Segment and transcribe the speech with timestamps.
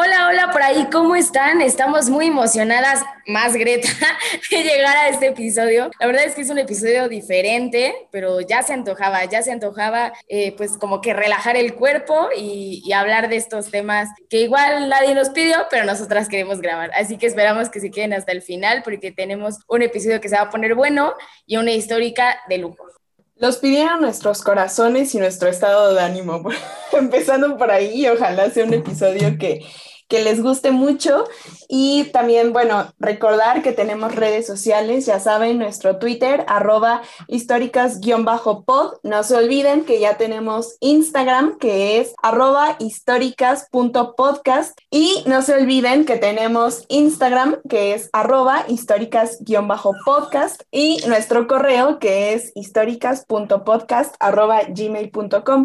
[0.00, 1.60] Hola, hola por ahí, ¿cómo están?
[1.60, 3.88] Estamos muy emocionadas, más Greta,
[4.48, 5.90] de llegar a este episodio.
[5.98, 10.12] La verdad es que es un episodio diferente, pero ya se antojaba, ya se antojaba
[10.28, 15.16] eh, pues como que relajar el cuerpo y, hablar de estos temas que igual nadie
[15.16, 16.92] nos pidió, pero nosotras queremos grabar.
[16.94, 20.36] Así que esperamos que se queden hasta el final porque tenemos un episodio que se
[20.36, 22.86] va a poner bueno y una histórica de lujo.
[23.34, 26.42] Los pidieron nuestros corazones y nuestro estado de ánimo.
[26.92, 29.64] Empezando por ahí, ojalá sea un episodio que,
[30.08, 31.24] que les guste mucho.
[31.68, 38.98] Y también, bueno, recordar que tenemos redes sociales, ya saben, nuestro Twitter, arroba históricas-pod.
[39.02, 44.78] No se olviden que ya tenemos Instagram, que es arroba históricas.podcast.
[44.90, 50.62] Y no se olviden que tenemos Instagram, que es arroba históricas-podcast.
[50.70, 54.62] Y nuestro correo, que es históricas.podcast arroba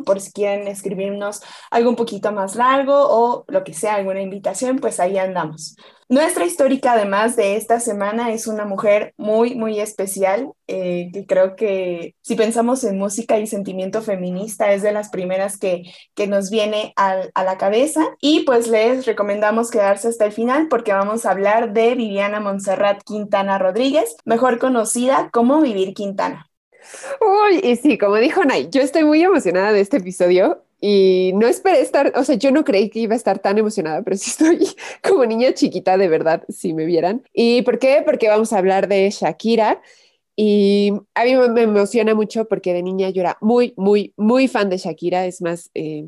[0.06, 4.33] por si quieren escribirnos algo un poquito más largo o lo que sea, alguna invitación,
[4.80, 5.76] pues ahí andamos.
[6.10, 11.56] Nuestra histórica, además de esta semana, es una mujer muy, muy especial, eh, que creo
[11.56, 16.50] que si pensamos en música y sentimiento feminista, es de las primeras que, que nos
[16.50, 18.02] viene a la cabeza.
[18.22, 23.02] Y pues les recomendamos quedarse hasta el final porque vamos a hablar de Viviana Montserrat
[23.04, 26.50] Quintana Rodríguez, mejor conocida como Vivir Quintana.
[27.22, 31.48] Uy, y sí, como dijo Nay, yo estoy muy emocionada de este episodio y no
[31.48, 34.32] esperé estar, o sea, yo no creí que iba a estar tan emocionada, pero sí
[34.32, 34.68] estoy
[35.04, 37.24] como niña chiquita, de verdad, si me vieran.
[37.34, 38.02] ¿Y por qué?
[38.06, 39.82] Porque vamos a hablar de Shakira.
[40.36, 44.70] Y a mí me- emociona mucho porque de niña yo era muy, muy, muy fan
[44.70, 45.26] de Shakira.
[45.28, 46.06] Es más, eh,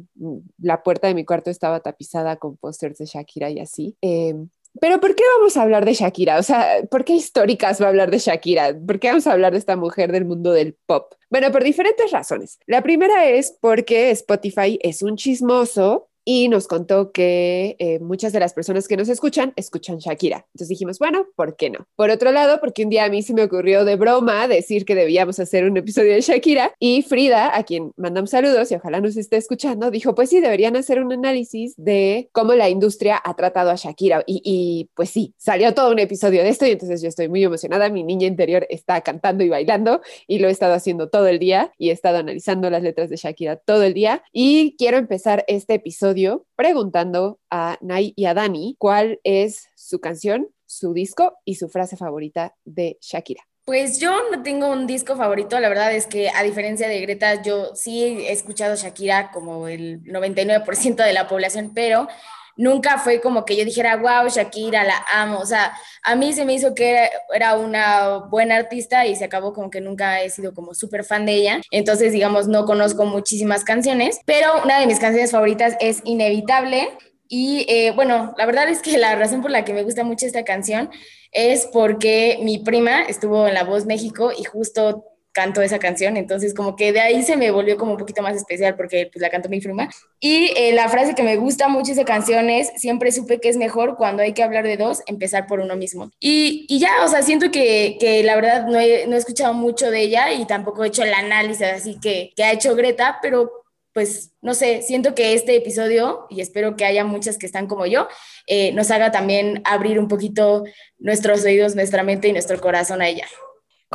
[0.59, 3.95] la puerta de mi cuarto estaba tapizada con pósters de Shakira y así.
[4.01, 4.35] Eh,
[4.81, 6.37] pero ¿por qué vamos a hablar de Shakira?
[6.37, 8.75] O sea, ¿por qué históricas va a hablar de Shakira?
[8.85, 11.13] ¿Por qué vamos a hablar de esta mujer del mundo del pop?
[11.29, 12.59] Bueno, por diferentes razones.
[12.65, 18.39] La primera es porque Spotify es un chismoso y nos contó que eh, muchas de
[18.39, 20.47] las personas que nos escuchan escuchan Shakira.
[20.47, 21.87] Entonces dijimos, bueno, ¿por qué no?
[21.95, 24.95] Por otro lado, porque un día a mí se me ocurrió de broma decir que
[24.95, 29.15] debíamos hacer un episodio de Shakira y Frida, a quien mandamos saludos y ojalá nos
[29.17, 33.69] esté escuchando, dijo, pues sí, deberían hacer un análisis de cómo la industria ha tratado
[33.69, 34.23] a Shakira.
[34.25, 37.43] Y, y pues sí, salió todo un episodio de esto y entonces yo estoy muy
[37.43, 37.89] emocionada.
[37.89, 41.71] Mi niña interior está cantando y bailando y lo he estado haciendo todo el día
[41.77, 44.23] y he estado analizando las letras de Shakira todo el día.
[44.31, 46.14] Y quiero empezar este episodio
[46.55, 51.97] preguntando a Nay y a Dani cuál es su canción, su disco y su frase
[51.97, 53.43] favorita de Shakira.
[53.65, 57.41] Pues yo no tengo un disco favorito, la verdad es que a diferencia de Greta,
[57.41, 62.07] yo sí he escuchado Shakira como el 99% de la población, pero
[62.55, 65.39] nunca fue como que yo dijera, wow, Shakira, la amo.
[65.39, 65.73] O sea,
[66.03, 69.81] a mí se me hizo que era, una buena artista y se acabó como que
[69.81, 71.61] nunca he sido como súper fan de ella.
[71.71, 76.89] Entonces, digamos, no conozco muchísimas canciones, pero una de mis canciones favoritas es Inevitable.
[77.27, 80.25] Y eh, bueno, la verdad es que la razón por la que me gusta mucho
[80.25, 80.91] esta canción
[81.31, 86.53] es porque mi prima estuvo en La Voz México y justo cantó esa canción, entonces
[86.53, 89.29] como que de ahí se me volvió como un poquito más especial porque pues la
[89.29, 89.89] cantó mi prima.
[90.21, 93.49] Y eh, la frase que me gusta mucho de esa canción es, siempre supe que
[93.49, 96.09] es mejor cuando hay que hablar de dos, empezar por uno mismo.
[96.21, 99.53] Y, y ya, o sea, siento que, que la verdad no he, no he escuchado
[99.53, 103.19] mucho de ella y tampoco he hecho el análisis así que, que ha hecho Greta,
[103.21, 103.51] pero
[103.91, 107.85] pues no sé, siento que este episodio, y espero que haya muchas que están como
[107.85, 108.07] yo,
[108.47, 110.63] eh, nos haga también abrir un poquito
[110.97, 113.25] nuestros oídos, nuestra mente y nuestro corazón a ella.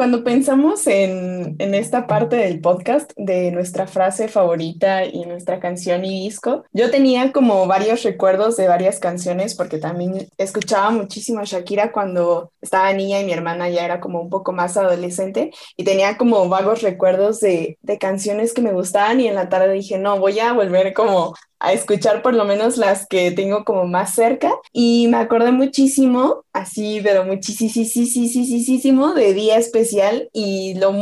[0.01, 6.07] Cuando pensamos en, en, esta parte del podcast de nuestra frase favorita y nuestra canción
[6.07, 11.45] y disco, yo tenía como varios recuerdos de varias canciones porque también escuchaba muchísimo a
[11.45, 15.85] Shakira cuando estaba niña y mi hermana ya era como un poco más adolescente y
[15.85, 19.99] tenía como vagos recuerdos de, de canciones que me gustaban y en la tarde dije,
[19.99, 24.15] no, voy a volver como a escuchar por lo menos las que tengo como más
[24.15, 30.93] cerca y me acordé muchísimo, así, pero muchísimo de Día Especial y lo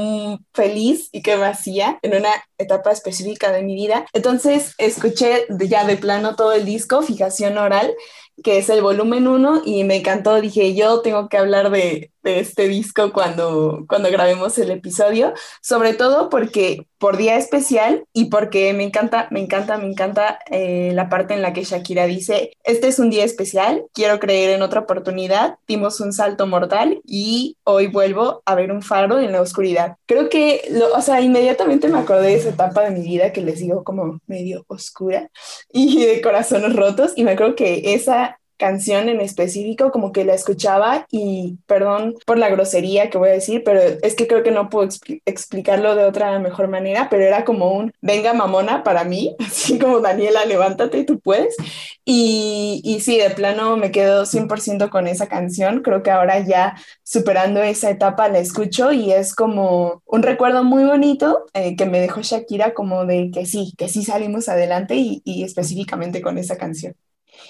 [0.52, 4.04] feliz y que me hacía en una etapa específica de mi vida.
[4.12, 7.94] Entonces escuché ya de plano todo el disco, Fijación Oral,
[8.42, 12.68] que es el volumen 1 y me encantó, dije, yo tengo que hablar de, este
[12.68, 18.84] disco cuando, cuando grabemos el episodio, sobre todo porque por día especial y porque me
[18.84, 22.98] encanta, me encanta, me encanta eh, la parte en la que Shakira dice, este es
[22.98, 28.42] un día especial, quiero creer en otra oportunidad, dimos un salto mortal y hoy vuelvo
[28.44, 29.96] a ver un faro en la oscuridad.
[30.06, 33.42] Creo que, lo, o sea, inmediatamente me acordé de esa etapa de mi vida que
[33.42, 35.30] les digo como medio oscura
[35.72, 40.34] y de corazones rotos y me acuerdo que esa canción en específico, como que la
[40.34, 44.50] escuchaba y perdón por la grosería que voy a decir, pero es que creo que
[44.50, 44.88] no puedo
[45.24, 50.00] explicarlo de otra mejor manera, pero era como un venga mamona para mí, así como
[50.00, 51.56] Daniela, levántate, tú puedes.
[52.04, 56.76] Y, y sí, de plano me quedo 100% con esa canción, creo que ahora ya
[57.02, 62.00] superando esa etapa la escucho y es como un recuerdo muy bonito eh, que me
[62.00, 66.56] dejó Shakira como de que sí, que sí salimos adelante y, y específicamente con esa
[66.56, 66.94] canción.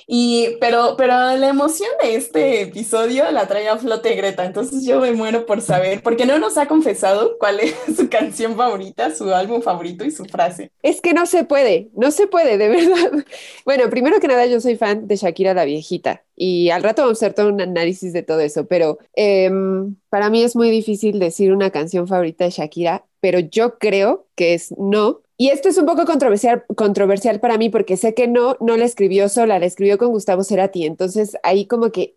[0.06, 5.00] Y, pero, pero la emoción de este episodio la trae a flote Greta, entonces yo
[5.00, 9.32] me muero por saber, porque no nos ha confesado cuál es su canción favorita, su
[9.34, 10.70] álbum favorito y su frase.
[10.82, 13.24] Es que no se puede, no se puede, de verdad.
[13.64, 17.20] Bueno, primero que nada, yo soy fan de Shakira la viejita y al rato vamos
[17.22, 21.18] a hacer todo un análisis de todo eso, pero em, para mí es muy difícil
[21.18, 25.78] decir una canción favorita de Shakira, pero yo creo que es no, y esto es
[25.78, 29.66] un poco controversial, controversial para mí porque sé que no, no la escribió sola, la
[29.66, 30.84] escribió con Gustavo Cerati.
[30.84, 32.12] Entonces ahí como que,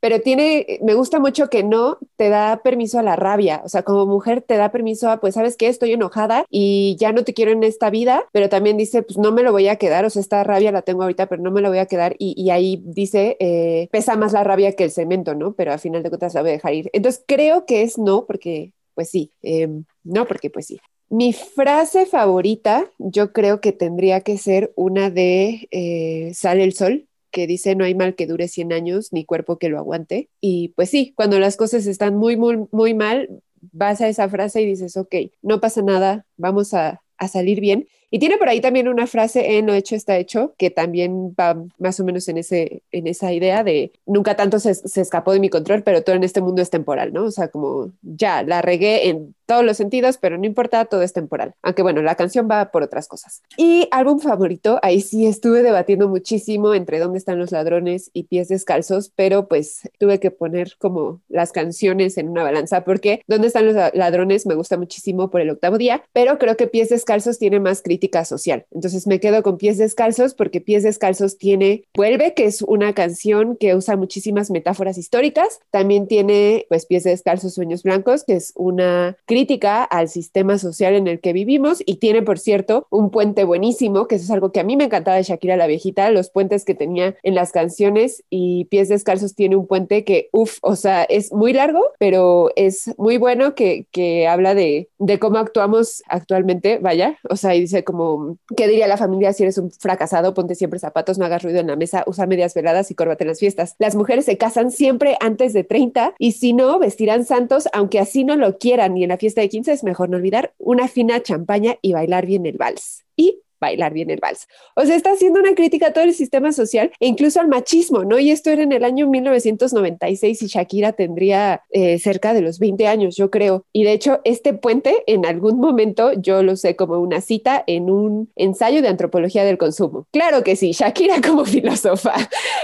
[0.00, 3.62] pero tiene, me gusta mucho que no te da permiso a la rabia.
[3.64, 5.68] O sea, como mujer te da permiso a, pues, ¿sabes qué?
[5.68, 9.32] Estoy enojada y ya no te quiero en esta vida, pero también dice, pues no
[9.32, 10.04] me lo voy a quedar.
[10.04, 12.16] O sea, esta rabia la tengo ahorita, pero no me la voy a quedar.
[12.18, 15.54] Y, ahí dice, eh, pesa más la rabia que el cemento, ¿no?
[15.54, 16.90] Pero al final de cuentas la voy a dejar ir.
[16.92, 20.78] Entonces creo que es no, porque pues sí, em, no, porque pues sí.
[21.10, 27.06] Mi frase favorita, yo creo que tendría que ser una de eh, Sale el sol,
[27.30, 30.28] que dice no hay mal que dure 100 años ni cuerpo que lo aguante.
[30.40, 34.62] Y pues sí, cuando las cosas están muy, muy, muy mal, vas a esa frase
[34.62, 37.88] y dices, ok, no pasa nada, vamos a, a salir bien.
[38.10, 41.62] Y tiene por ahí también una frase en Lo hecho está hecho, que también va
[41.78, 45.40] más o menos en, ese, en esa idea de nunca tanto se, se, escapó de
[45.40, 47.24] mi control, pero todo en este mundo es temporal, ¿no?
[47.24, 51.14] O sea, como ya la regué en todos los sentidos, pero no importa, todo es
[51.14, 51.54] temporal.
[51.62, 53.42] Aunque bueno, la canción va por otras cosas.
[53.56, 58.48] Y álbum favorito, ahí sí estuve debatiendo muchísimo entre dónde están los ladrones y pies
[58.48, 63.66] descalzos, pero pues tuve que poner como las canciones en una balanza porque dónde están
[63.66, 67.58] los ladrones me gusta muchísimo por el octavo día, pero creo que pies descalzos tiene
[67.58, 68.66] más crítica social.
[68.70, 73.56] Entonces me quedo con pies descalzos porque pies descalzos tiene Vuelve, que es una canción
[73.56, 75.60] que usa muchísimas metáforas históricas.
[75.70, 81.08] También tiene pues pies descalzos, sueños blancos, que es una crítica al sistema social en
[81.08, 84.60] el que vivimos y tiene, por cierto, un puente buenísimo, que eso es algo que
[84.60, 88.22] a mí me encantaba de Shakira la viejita, los puentes que tenía en las canciones
[88.30, 92.94] y Pies Descalzos tiene un puente que, uff, o sea, es muy largo, pero es
[92.98, 97.84] muy bueno que, que habla de, de cómo actuamos actualmente, vaya, o sea, y dice
[97.88, 100.34] como, ¿qué diría la familia si eres un fracasado?
[100.34, 103.28] Ponte siempre zapatos, no hagas ruido en la mesa, usa medias veladas y córbate en
[103.28, 103.76] las fiestas.
[103.78, 108.24] Las mujeres se casan siempre antes de 30 y si no, vestirán santos aunque así
[108.24, 111.22] no lo quieran y en la fiesta de 15 es mejor no olvidar una fina
[111.22, 113.06] champaña y bailar bien el vals.
[113.16, 114.46] Y bailar bien el vals.
[114.74, 118.04] O sea, está haciendo una crítica a todo el sistema social e incluso al machismo,
[118.04, 118.18] ¿no?
[118.18, 122.86] Y esto era en el año 1996 y Shakira tendría eh, cerca de los 20
[122.86, 123.64] años, yo creo.
[123.72, 127.90] Y de hecho, este puente en algún momento yo lo sé como una cita en
[127.90, 130.06] un ensayo de antropología del consumo.
[130.12, 132.14] Claro que sí, Shakira como filósofa,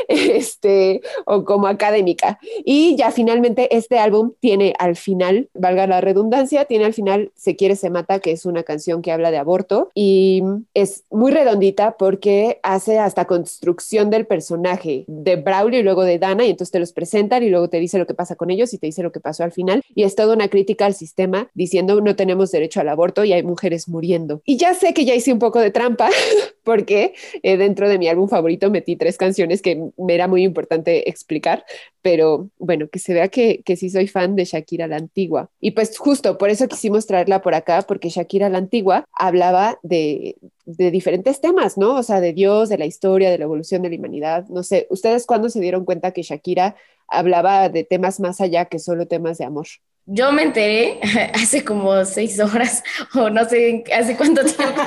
[0.09, 2.39] este, o como académica.
[2.65, 7.57] Y ya finalmente este álbum tiene al final, valga la redundancia, tiene al final Se
[7.57, 10.43] quiere, se mata, que es una canción que habla de aborto y
[10.75, 16.45] es muy redondita porque hace hasta construcción del personaje de Braulio y luego de Dana
[16.45, 18.79] y entonces te los presentan y luego te dice lo que pasa con ellos y
[18.79, 22.01] te dice lo que pasó al final y es toda una crítica al sistema diciendo
[22.01, 24.43] no tenemos derecho al aborto y hay mujeres muriendo.
[24.45, 26.11] Y ya sé que ya hice un poco de trampa
[26.65, 31.09] porque eh, dentro de mi álbum favorito metí tres canciones que me era muy importante
[31.09, 31.65] explicar,
[32.03, 35.51] pero bueno, que se vea que, que sí soy fan de Shakira la Antigua.
[35.61, 40.37] Y pues justo por eso quisimos traerla por acá, porque Shakira la Antigua hablaba de,
[40.65, 41.97] de diferentes temas, ¿no?
[41.97, 44.47] O sea, de Dios, de la historia, de la evolución de la humanidad.
[44.49, 46.77] No sé, ¿ustedes cuándo se dieron cuenta que Shakira
[47.09, 49.67] hablaba de temas más allá que solo temas de amor?
[50.07, 51.01] Yo me enteré
[51.35, 52.83] hace como seis horas
[53.15, 54.83] o no sé hace cuánto tiempo.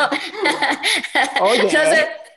[1.41, 1.69] Oye.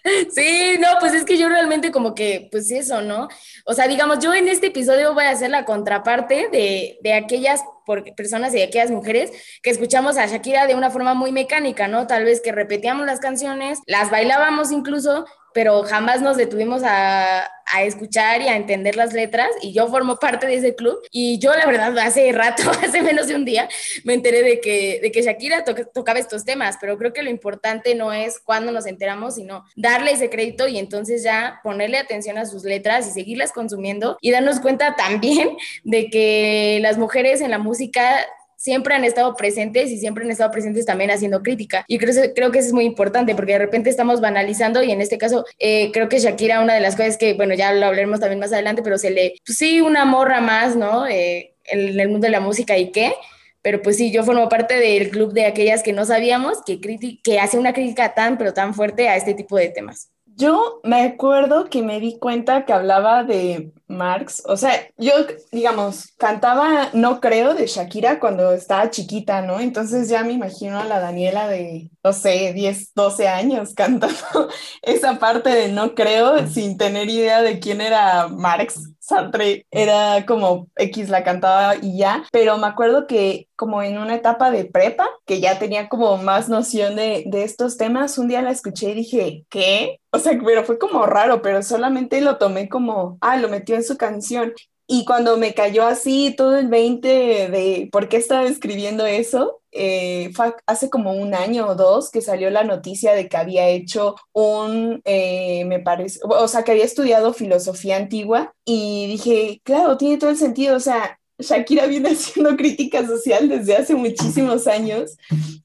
[0.34, 3.28] Sí, no, pues es que yo realmente como que, pues eso, ¿no?
[3.66, 7.62] O sea, digamos, yo en este episodio voy a hacer la contraparte de, de aquellas
[7.84, 9.30] por personas y de aquellas mujeres
[9.62, 12.06] que escuchamos a Shakira de una forma muy mecánica, ¿no?
[12.06, 17.82] Tal vez que repetíamos las canciones, las bailábamos incluso, pero jamás nos detuvimos a, a,
[17.82, 21.54] escuchar y a entender las letras y yo formo parte de ese club y yo
[21.54, 23.68] la verdad hace rato, hace menos de un día,
[24.04, 27.94] me enteré de que, de que Shakira tocaba estos temas, pero creo que lo importante
[27.94, 32.46] no es cuándo nos enteramos, sino darle ese crédito y entonces ya ponerle atención a
[32.46, 37.58] sus letras y seguirlas consumiendo y darnos cuenta también de que las mujeres en la
[37.58, 38.26] música
[38.60, 41.82] siempre han estado presentes y siempre han estado presentes también haciendo crítica.
[41.88, 45.00] Y creo, creo que eso es muy importante porque de repente estamos banalizando y en
[45.00, 48.20] este caso eh, creo que Shakira, una de las cosas que, bueno, ya lo hablaremos
[48.20, 51.06] también más adelante, pero se le, pues sí, una morra más, ¿no?
[51.06, 53.14] Eh, en el mundo de la música y qué.
[53.62, 56.80] Pero pues sí, yo formo parte del club de aquellas que no sabíamos que,
[57.22, 60.10] que hace una crítica tan, pero tan fuerte a este tipo de temas.
[60.40, 65.12] Yo me acuerdo que me di cuenta que hablaba de Marx, o sea, yo,
[65.52, 69.60] digamos, cantaba No Creo de Shakira cuando estaba chiquita, ¿no?
[69.60, 74.48] Entonces ya me imagino a la Daniela de, no sé, 10, 12 años cantando
[74.80, 78.80] esa parte de No Creo sin tener idea de quién era Marx.
[79.10, 84.14] Sartre era como X la cantaba y ya, pero me acuerdo que como en una
[84.14, 88.40] etapa de prepa, que ya tenía como más noción de, de estos temas, un día
[88.40, 90.00] la escuché y dije, ¿qué?
[90.12, 93.84] O sea, pero fue como raro, pero solamente lo tomé como, ah, lo metió en
[93.84, 94.52] su canción.
[94.92, 100.32] Y cuando me cayó así todo el 20 de por qué estaba escribiendo eso, eh,
[100.34, 104.16] fue hace como un año o dos que salió la noticia de que había hecho
[104.32, 110.18] un, eh, me parece, o sea, que había estudiado filosofía antigua y dije, claro, tiene
[110.18, 115.16] todo el sentido, o sea, Shakira viene haciendo crítica social desde hace muchísimos años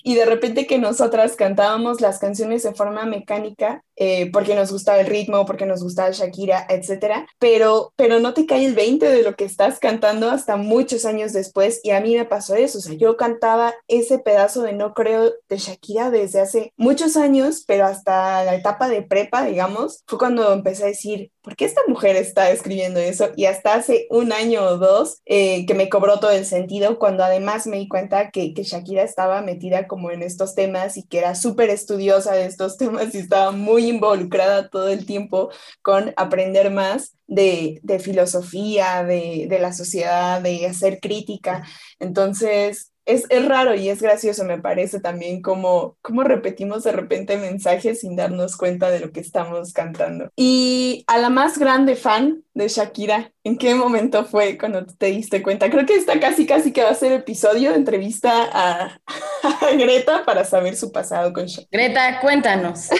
[0.03, 4.99] y de repente que nosotras cantábamos las canciones de forma mecánica eh, porque nos gustaba
[4.99, 9.23] el ritmo, porque nos gustaba Shakira, etcétera, pero, pero no te cae el 20 de
[9.23, 12.81] lo que estás cantando hasta muchos años después y a mí me pasó eso, o
[12.81, 17.85] sea, yo cantaba ese pedazo de No Creo de Shakira desde hace muchos años, pero
[17.85, 22.15] hasta la etapa de prepa, digamos, fue cuando empecé a decir, ¿por qué esta mujer
[22.15, 23.29] está escribiendo eso?
[23.35, 27.23] Y hasta hace un año o dos eh, que me cobró todo el sentido, cuando
[27.23, 31.19] además me di cuenta que, que Shakira estaba metida como en estos temas y que
[31.19, 35.49] era súper estudiosa de estos temas y estaba muy involucrada todo el tiempo
[35.81, 41.65] con aprender más de, filosofía, de, la sociedad, de hacer crítica.
[41.99, 47.37] Entonces, es, es, raro y es gracioso, me parece también como, como repetimos de repente
[47.37, 50.29] mensajes sin darnos cuenta de lo que estamos cantando.
[50.35, 55.43] Y a la más grande fan de Shakira, ¿en qué momento fue cuando te diste
[55.43, 55.69] cuenta?
[55.69, 58.99] Creo que está casi, casi que va a ser episodio, entrevista a,
[59.43, 61.67] a Greta para saber su pasado con Shakira.
[61.71, 62.89] Greta, cuéntanos.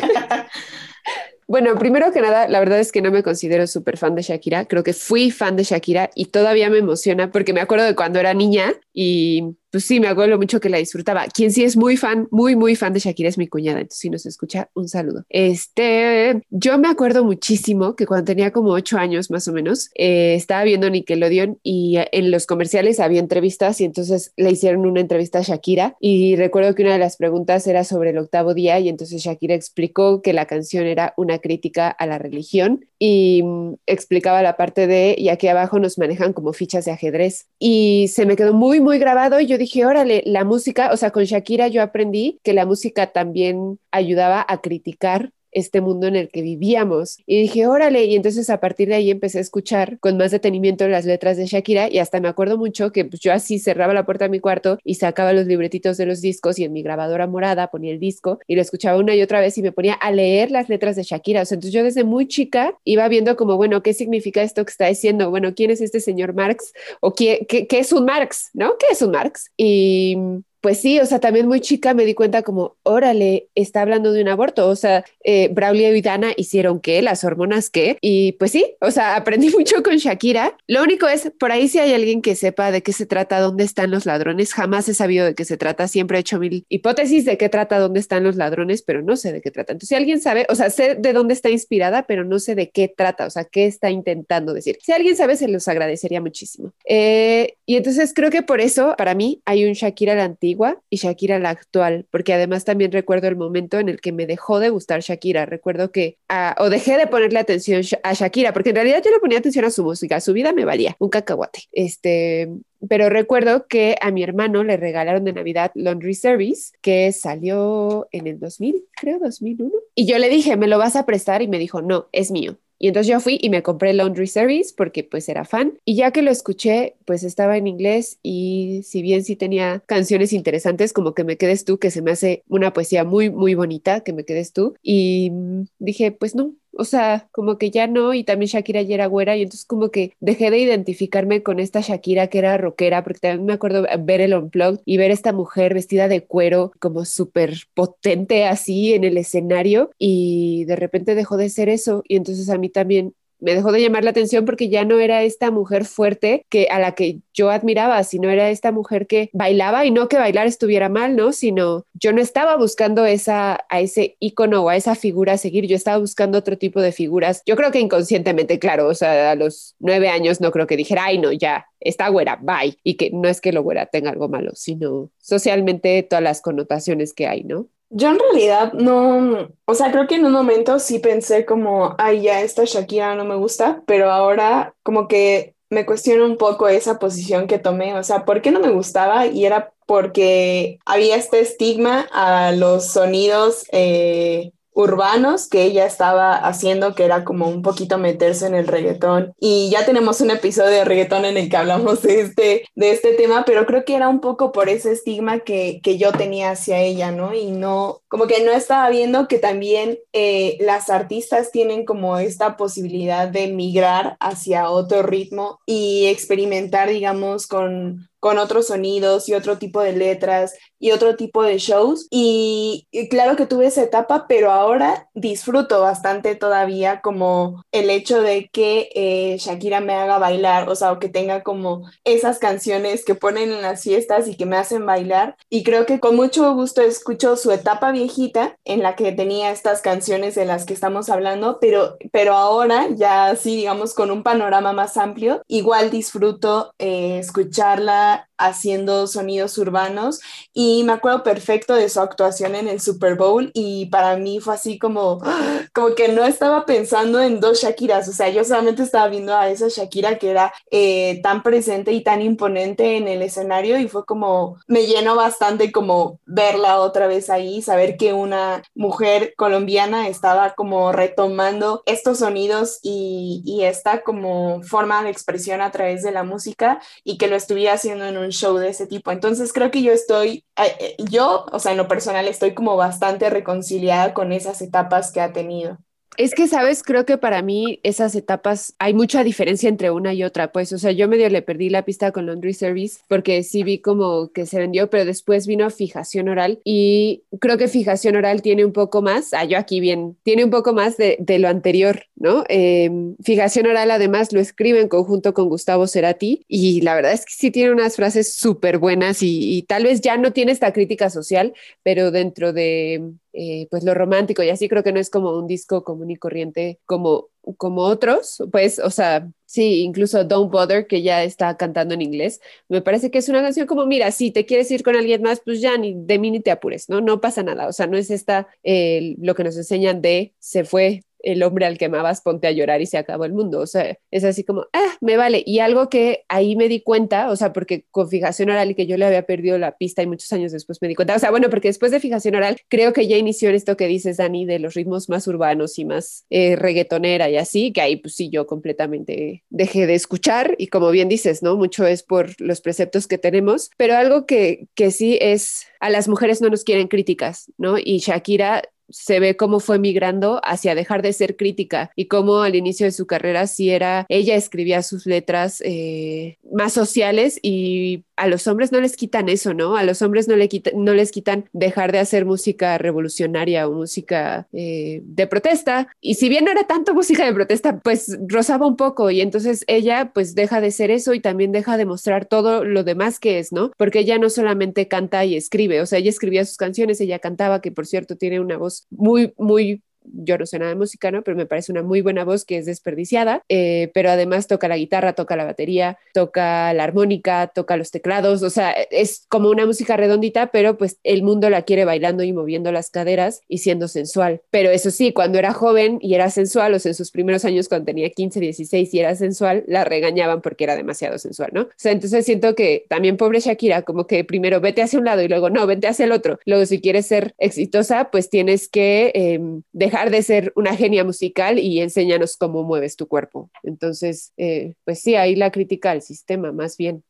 [1.47, 4.65] Bueno, primero que nada, la verdad es que no me considero súper fan de Shakira.
[4.65, 8.19] Creo que fui fan de Shakira y todavía me emociona porque me acuerdo de cuando
[8.19, 11.25] era niña y pues sí, me acuerdo mucho que la disfrutaba.
[11.25, 13.81] Quien sí es muy fan, muy, muy fan de Shakira es mi cuñada.
[13.81, 15.25] Entonces, si nos escucha, un saludo.
[15.27, 20.35] Este, yo me acuerdo muchísimo que cuando tenía como ocho años más o menos, eh,
[20.35, 25.39] estaba viendo Nickelodeon y en los comerciales había entrevistas y entonces le hicieron una entrevista
[25.39, 28.87] a Shakira y recuerdo que una de las preguntas era sobre el octavo día y
[28.87, 34.41] entonces Shakira explicó que la canción era una crítica a la religión y mm, explicaba
[34.41, 37.47] la parte de, y aquí abajo nos manejan como fichas de ajedrez.
[37.59, 41.11] Y se me quedó muy, muy grabado y yo dije, órale, la música, o sea,
[41.11, 46.29] con Shakira yo aprendí que la música también ayudaba a criticar este mundo en el
[46.29, 47.17] que vivíamos.
[47.25, 50.87] Y dije, órale, y entonces a partir de ahí empecé a escuchar con más detenimiento
[50.87, 54.05] las letras de Shakira y hasta me acuerdo mucho que pues, yo así cerraba la
[54.05, 57.25] puerta de mi cuarto y sacaba los libretitos de los discos y en mi grabadora
[57.25, 60.11] morada ponía el disco y lo escuchaba una y otra vez y me ponía a
[60.11, 61.41] leer las letras de Shakira.
[61.41, 64.71] O sea, entonces yo desde muy chica iba viendo como, bueno, ¿qué significa esto que
[64.71, 65.29] está diciendo?
[65.29, 66.73] Bueno, ¿quién es este señor Marx?
[66.99, 68.49] ¿O qué, qué, qué es un Marx?
[68.53, 68.77] ¿No?
[68.77, 69.51] ¿Qué es un Marx?
[69.55, 70.17] Y
[70.65, 74.23] pues sí, o sea, también muy chica me di cuenta como, órale, está hablando de
[74.23, 78.53] un aborto, o sea, eh, Braulio y Dana hicieron qué, las hormonas qué, y pues
[78.53, 80.57] sí, o sea, aprendí mucho con Shakira.
[80.65, 83.63] Lo único es, por ahí si hay alguien que sepa de qué se trata, dónde
[83.63, 87.25] están los ladrones, jamás he sabido de qué se trata, siempre he hecho mil hipótesis
[87.25, 89.73] de qué trata, dónde están los ladrones, pero no sé de qué trata.
[89.73, 92.71] Entonces, si alguien sabe, o sea, sé de dónde está inspirada, pero no sé de
[92.71, 94.79] qué trata, o sea, qué está intentando decir.
[94.81, 96.73] Si alguien sabe, se los agradecería muchísimo.
[96.85, 100.54] Eh, y entonces creo que por eso, para mí, hay un Shakira la antigua
[100.89, 104.59] y Shakira la actual, porque además también recuerdo el momento en el que me dejó
[104.59, 105.45] de gustar Shakira.
[105.45, 109.19] Recuerdo que, ah, o dejé de ponerle atención a Shakira, porque en realidad yo le
[109.19, 111.63] ponía atención a su música, su vida me valía, un cacahuate.
[111.71, 112.49] Este,
[112.89, 118.27] pero recuerdo que a mi hermano le regalaron de Navidad Laundry Service, que salió en
[118.27, 119.71] el 2000, creo 2001.
[119.95, 121.41] Y yo le dije, ¿me lo vas a prestar?
[121.41, 122.57] Y me dijo, no, es mío.
[122.77, 125.79] Y entonces yo fui y me compré Laundry Service porque pues era fan.
[125.85, 130.33] Y ya que lo escuché, pues estaba en inglés y si bien sí tenía canciones
[130.33, 134.01] interesantes, como que me quedes tú, que se me hace una poesía muy, muy bonita,
[134.01, 134.75] que me quedes tú.
[134.83, 135.31] Y
[135.79, 139.35] dije, pues no, o sea, como que ya no, y también Shakira ya era güera,
[139.35, 143.45] y entonces como que dejé de identificarme con esta Shakira que era rockera, porque también
[143.45, 148.45] me acuerdo ver el Unplugged y ver esta mujer vestida de cuero como súper potente
[148.45, 152.69] así en el escenario, y de repente dejó de ser eso, y entonces a mí
[152.69, 156.67] también me dejó de llamar la atención porque ya no era esta mujer fuerte que
[156.69, 160.47] a la que yo admiraba, sino era esta mujer que bailaba y no que bailar
[160.47, 161.31] estuviera mal, ¿no?
[161.31, 165.67] Sino yo no estaba buscando esa a ese icono o a esa figura a seguir,
[165.67, 167.41] yo estaba buscando otro tipo de figuras.
[167.45, 171.05] Yo creo que inconscientemente, claro, o sea, a los nueve años no creo que dijera,
[171.05, 172.77] ay, no, ya, está güera, bye.
[172.83, 177.13] Y que no es que lo güera tenga algo malo, sino socialmente todas las connotaciones
[177.13, 177.69] que hay, ¿no?
[177.97, 182.23] Yo en realidad no, o sea, creo que en un momento sí pensé como, ay,
[182.23, 186.99] ya esta Shakira no me gusta, pero ahora como que me cuestiono un poco esa
[186.99, 189.27] posición que tomé, o sea, ¿por qué no me gustaba?
[189.27, 196.93] Y era porque había este estigma a los sonidos eh, urbanos que ella estaba haciendo,
[196.93, 199.33] que era como un poquito meterse en el reggaetón.
[199.39, 203.13] Y ya tenemos un episodio de reggaetón en el que hablamos de este, de este
[203.13, 206.79] tema, pero creo que era un poco por ese estigma que, que yo tenía hacia
[206.79, 207.33] ella, ¿no?
[207.33, 212.57] Y no, como que no estaba viendo que también eh, las artistas tienen como esta
[212.57, 219.59] posibilidad de migrar hacia otro ritmo y experimentar, digamos, con con otros sonidos y otro
[219.59, 222.07] tipo de letras y otro tipo de shows.
[222.09, 228.49] Y, claro que tuve esa etapa, pero ahora disfruto bastante todavía como el hecho de
[228.51, 233.13] que eh, Shakira me haga bailar, o sea, o que tenga como esas canciones que
[233.13, 235.35] ponen en las fiestas y que me hacen bailar.
[235.51, 239.81] Y creo que con mucho gusto escucho su etapa viejita en la que tenía estas
[239.83, 244.73] canciones de las que estamos hablando, pero, pero ahora ya sí, digamos, con un panorama
[244.73, 250.19] más amplio, igual disfruto eh, escucharla haciendo sonidos urbanos
[250.53, 254.55] y me acuerdo perfecto de su actuación en el Super Bowl y para mí fue
[254.55, 255.21] así como,
[255.73, 259.49] como que no estaba pensando en dos Shakiras, o sea, yo solamente estaba viendo a
[259.49, 264.05] esa Shakira que era eh, tan presente y tan imponente en el escenario y fue
[264.05, 270.53] como, me llenó bastante como verla otra vez ahí, saber que una mujer colombiana estaba
[270.55, 276.23] como retomando estos sonidos y, y esta como forma de expresión a través de la
[276.23, 279.11] música y que lo estuviera haciendo en un show de ese tipo.
[279.11, 282.75] Entonces creo que yo estoy, eh, eh, yo, o sea, en lo personal estoy como
[282.77, 285.77] bastante reconciliada con esas etapas que ha tenido.
[286.17, 290.23] Es que, sabes, creo que para mí esas etapas hay mucha diferencia entre una y
[290.23, 293.63] otra, pues, o sea, yo medio le perdí la pista con Laundry Service porque sí
[293.63, 298.41] vi como que se vendió, pero después vino fijación oral y creo que fijación oral
[298.41, 302.03] tiene un poco más, ah, yo aquí bien, tiene un poco más de, lo anterior,
[302.15, 302.45] ¿no?
[302.47, 307.25] Em, fijación oral además lo escribe en conjunto con Gustavo Cerati y la verdad es
[307.25, 311.09] que sí tiene unas frases súper buenas y tal vez ya no tiene esta crítica
[311.09, 315.37] social, pero dentro de eh, pues lo romántico y así creo que no es como
[315.37, 320.87] un disco común y corriente como, como otros, pues, o sea, sí, incluso Don't Bother,
[320.87, 324.31] que ya está cantando en inglés, me parece que es una canción como, mira, si
[324.31, 327.01] te quieres ir con alguien más, pues ya ni de mí ni te apures, ¿no?
[327.01, 330.63] No pasa nada, o sea, no es esta, eh, lo que nos enseñan de se
[330.63, 333.59] fue, el hombre al que amabas, ponte a llorar y se acabó el mundo.
[333.59, 335.43] O sea, es así como, ah, me vale.
[335.45, 338.85] Y algo que ahí me di cuenta, o sea, porque con fijación oral y que
[338.85, 341.31] yo le había perdido la pista y muchos años después me di cuenta, o sea,
[341.31, 344.59] bueno, porque después de fijación oral creo que ya inició esto que dices, Dani, de
[344.59, 348.45] los ritmos más urbanos y más eh, reggaetonera y así, que ahí pues sí yo
[348.45, 351.55] completamente dejé de escuchar y como bien dices, ¿no?
[351.55, 356.07] Mucho es por los preceptos que tenemos, pero algo que, que sí es, a las
[356.07, 357.77] mujeres no nos quieren críticas, ¿no?
[357.77, 362.55] Y Shakira se ve cómo fue migrando hacia dejar de ser crítica y cómo al
[362.55, 368.27] inicio de su carrera sí era, ella escribía sus letras eh, más sociales y a
[368.27, 369.75] los hombres no les quitan eso, ¿no?
[369.75, 374.47] A los hombres no, le no les quitan dejar de hacer música revolucionaria o música
[374.53, 375.87] eh, de protesta.
[376.01, 379.63] Y si bien no era tanto música de protesta, pues rozaba un poco y entonces
[379.67, 383.39] ella pues deja de ser eso y también deja de mostrar todo lo demás que
[383.39, 383.71] es, ¿no?
[383.77, 387.61] Porque ella no solamente canta y escribe, o sea, ella escribía sus canciones, ella cantaba,
[387.61, 389.81] que por cierto tiene una voz muy, muy
[390.13, 391.23] yo no sé nada de música, ¿no?
[391.23, 394.77] Pero me parece una muy buena voz que es desperdiciada, eh, pero además toca la
[394.77, 399.65] guitarra, toca la batería, toca la armónica, toca los teclados, o sea, es como una
[399.65, 403.87] música redondita, pero pues el mundo la quiere bailando y moviendo las caderas y siendo
[403.87, 404.41] sensual.
[404.51, 407.69] Pero eso sí, cuando era joven y era sensual, o sea, en sus primeros años
[407.69, 411.61] cuando tenía 15, 16 y era sensual, la regañaban porque era demasiado sensual, ¿no?
[411.63, 415.21] O sea, entonces siento que también pobre Shakira, como que primero vete hacia un lado
[415.21, 416.39] y luego no, vete hacia el otro.
[416.45, 419.39] Luego si quieres ser exitosa, pues tienes que eh,
[419.73, 423.49] dejar dejar de ser una genia musical y enséñanos cómo mueves tu cuerpo.
[423.63, 427.01] Entonces, eh, pues sí, ahí la crítica al sistema, más bien.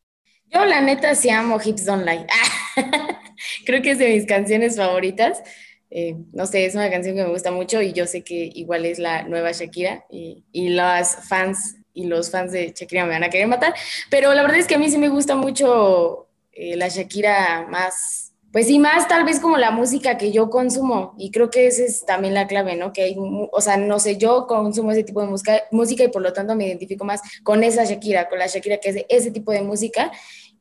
[0.54, 2.28] Yo la neta sí amo Hips Don't Lie.
[3.66, 5.42] Creo que es de mis canciones favoritas.
[5.90, 8.86] Eh, no sé, es una canción que me gusta mucho y yo sé que igual
[8.86, 13.24] es la nueva Shakira y, y las fans y los fans de Shakira me van
[13.24, 13.74] a querer matar,
[14.10, 18.25] pero la verdad es que a mí sí me gusta mucho eh, la Shakira más,
[18.56, 21.84] pues sí, más tal vez como la música que yo consumo y creo que esa
[21.84, 22.94] es también la clave, ¿no?
[22.94, 26.22] Que hay, o sea, no sé, yo consumo ese tipo de música, música y por
[26.22, 29.30] lo tanto me identifico más con esa Shakira, con la Shakira que es de ese
[29.32, 30.10] tipo de música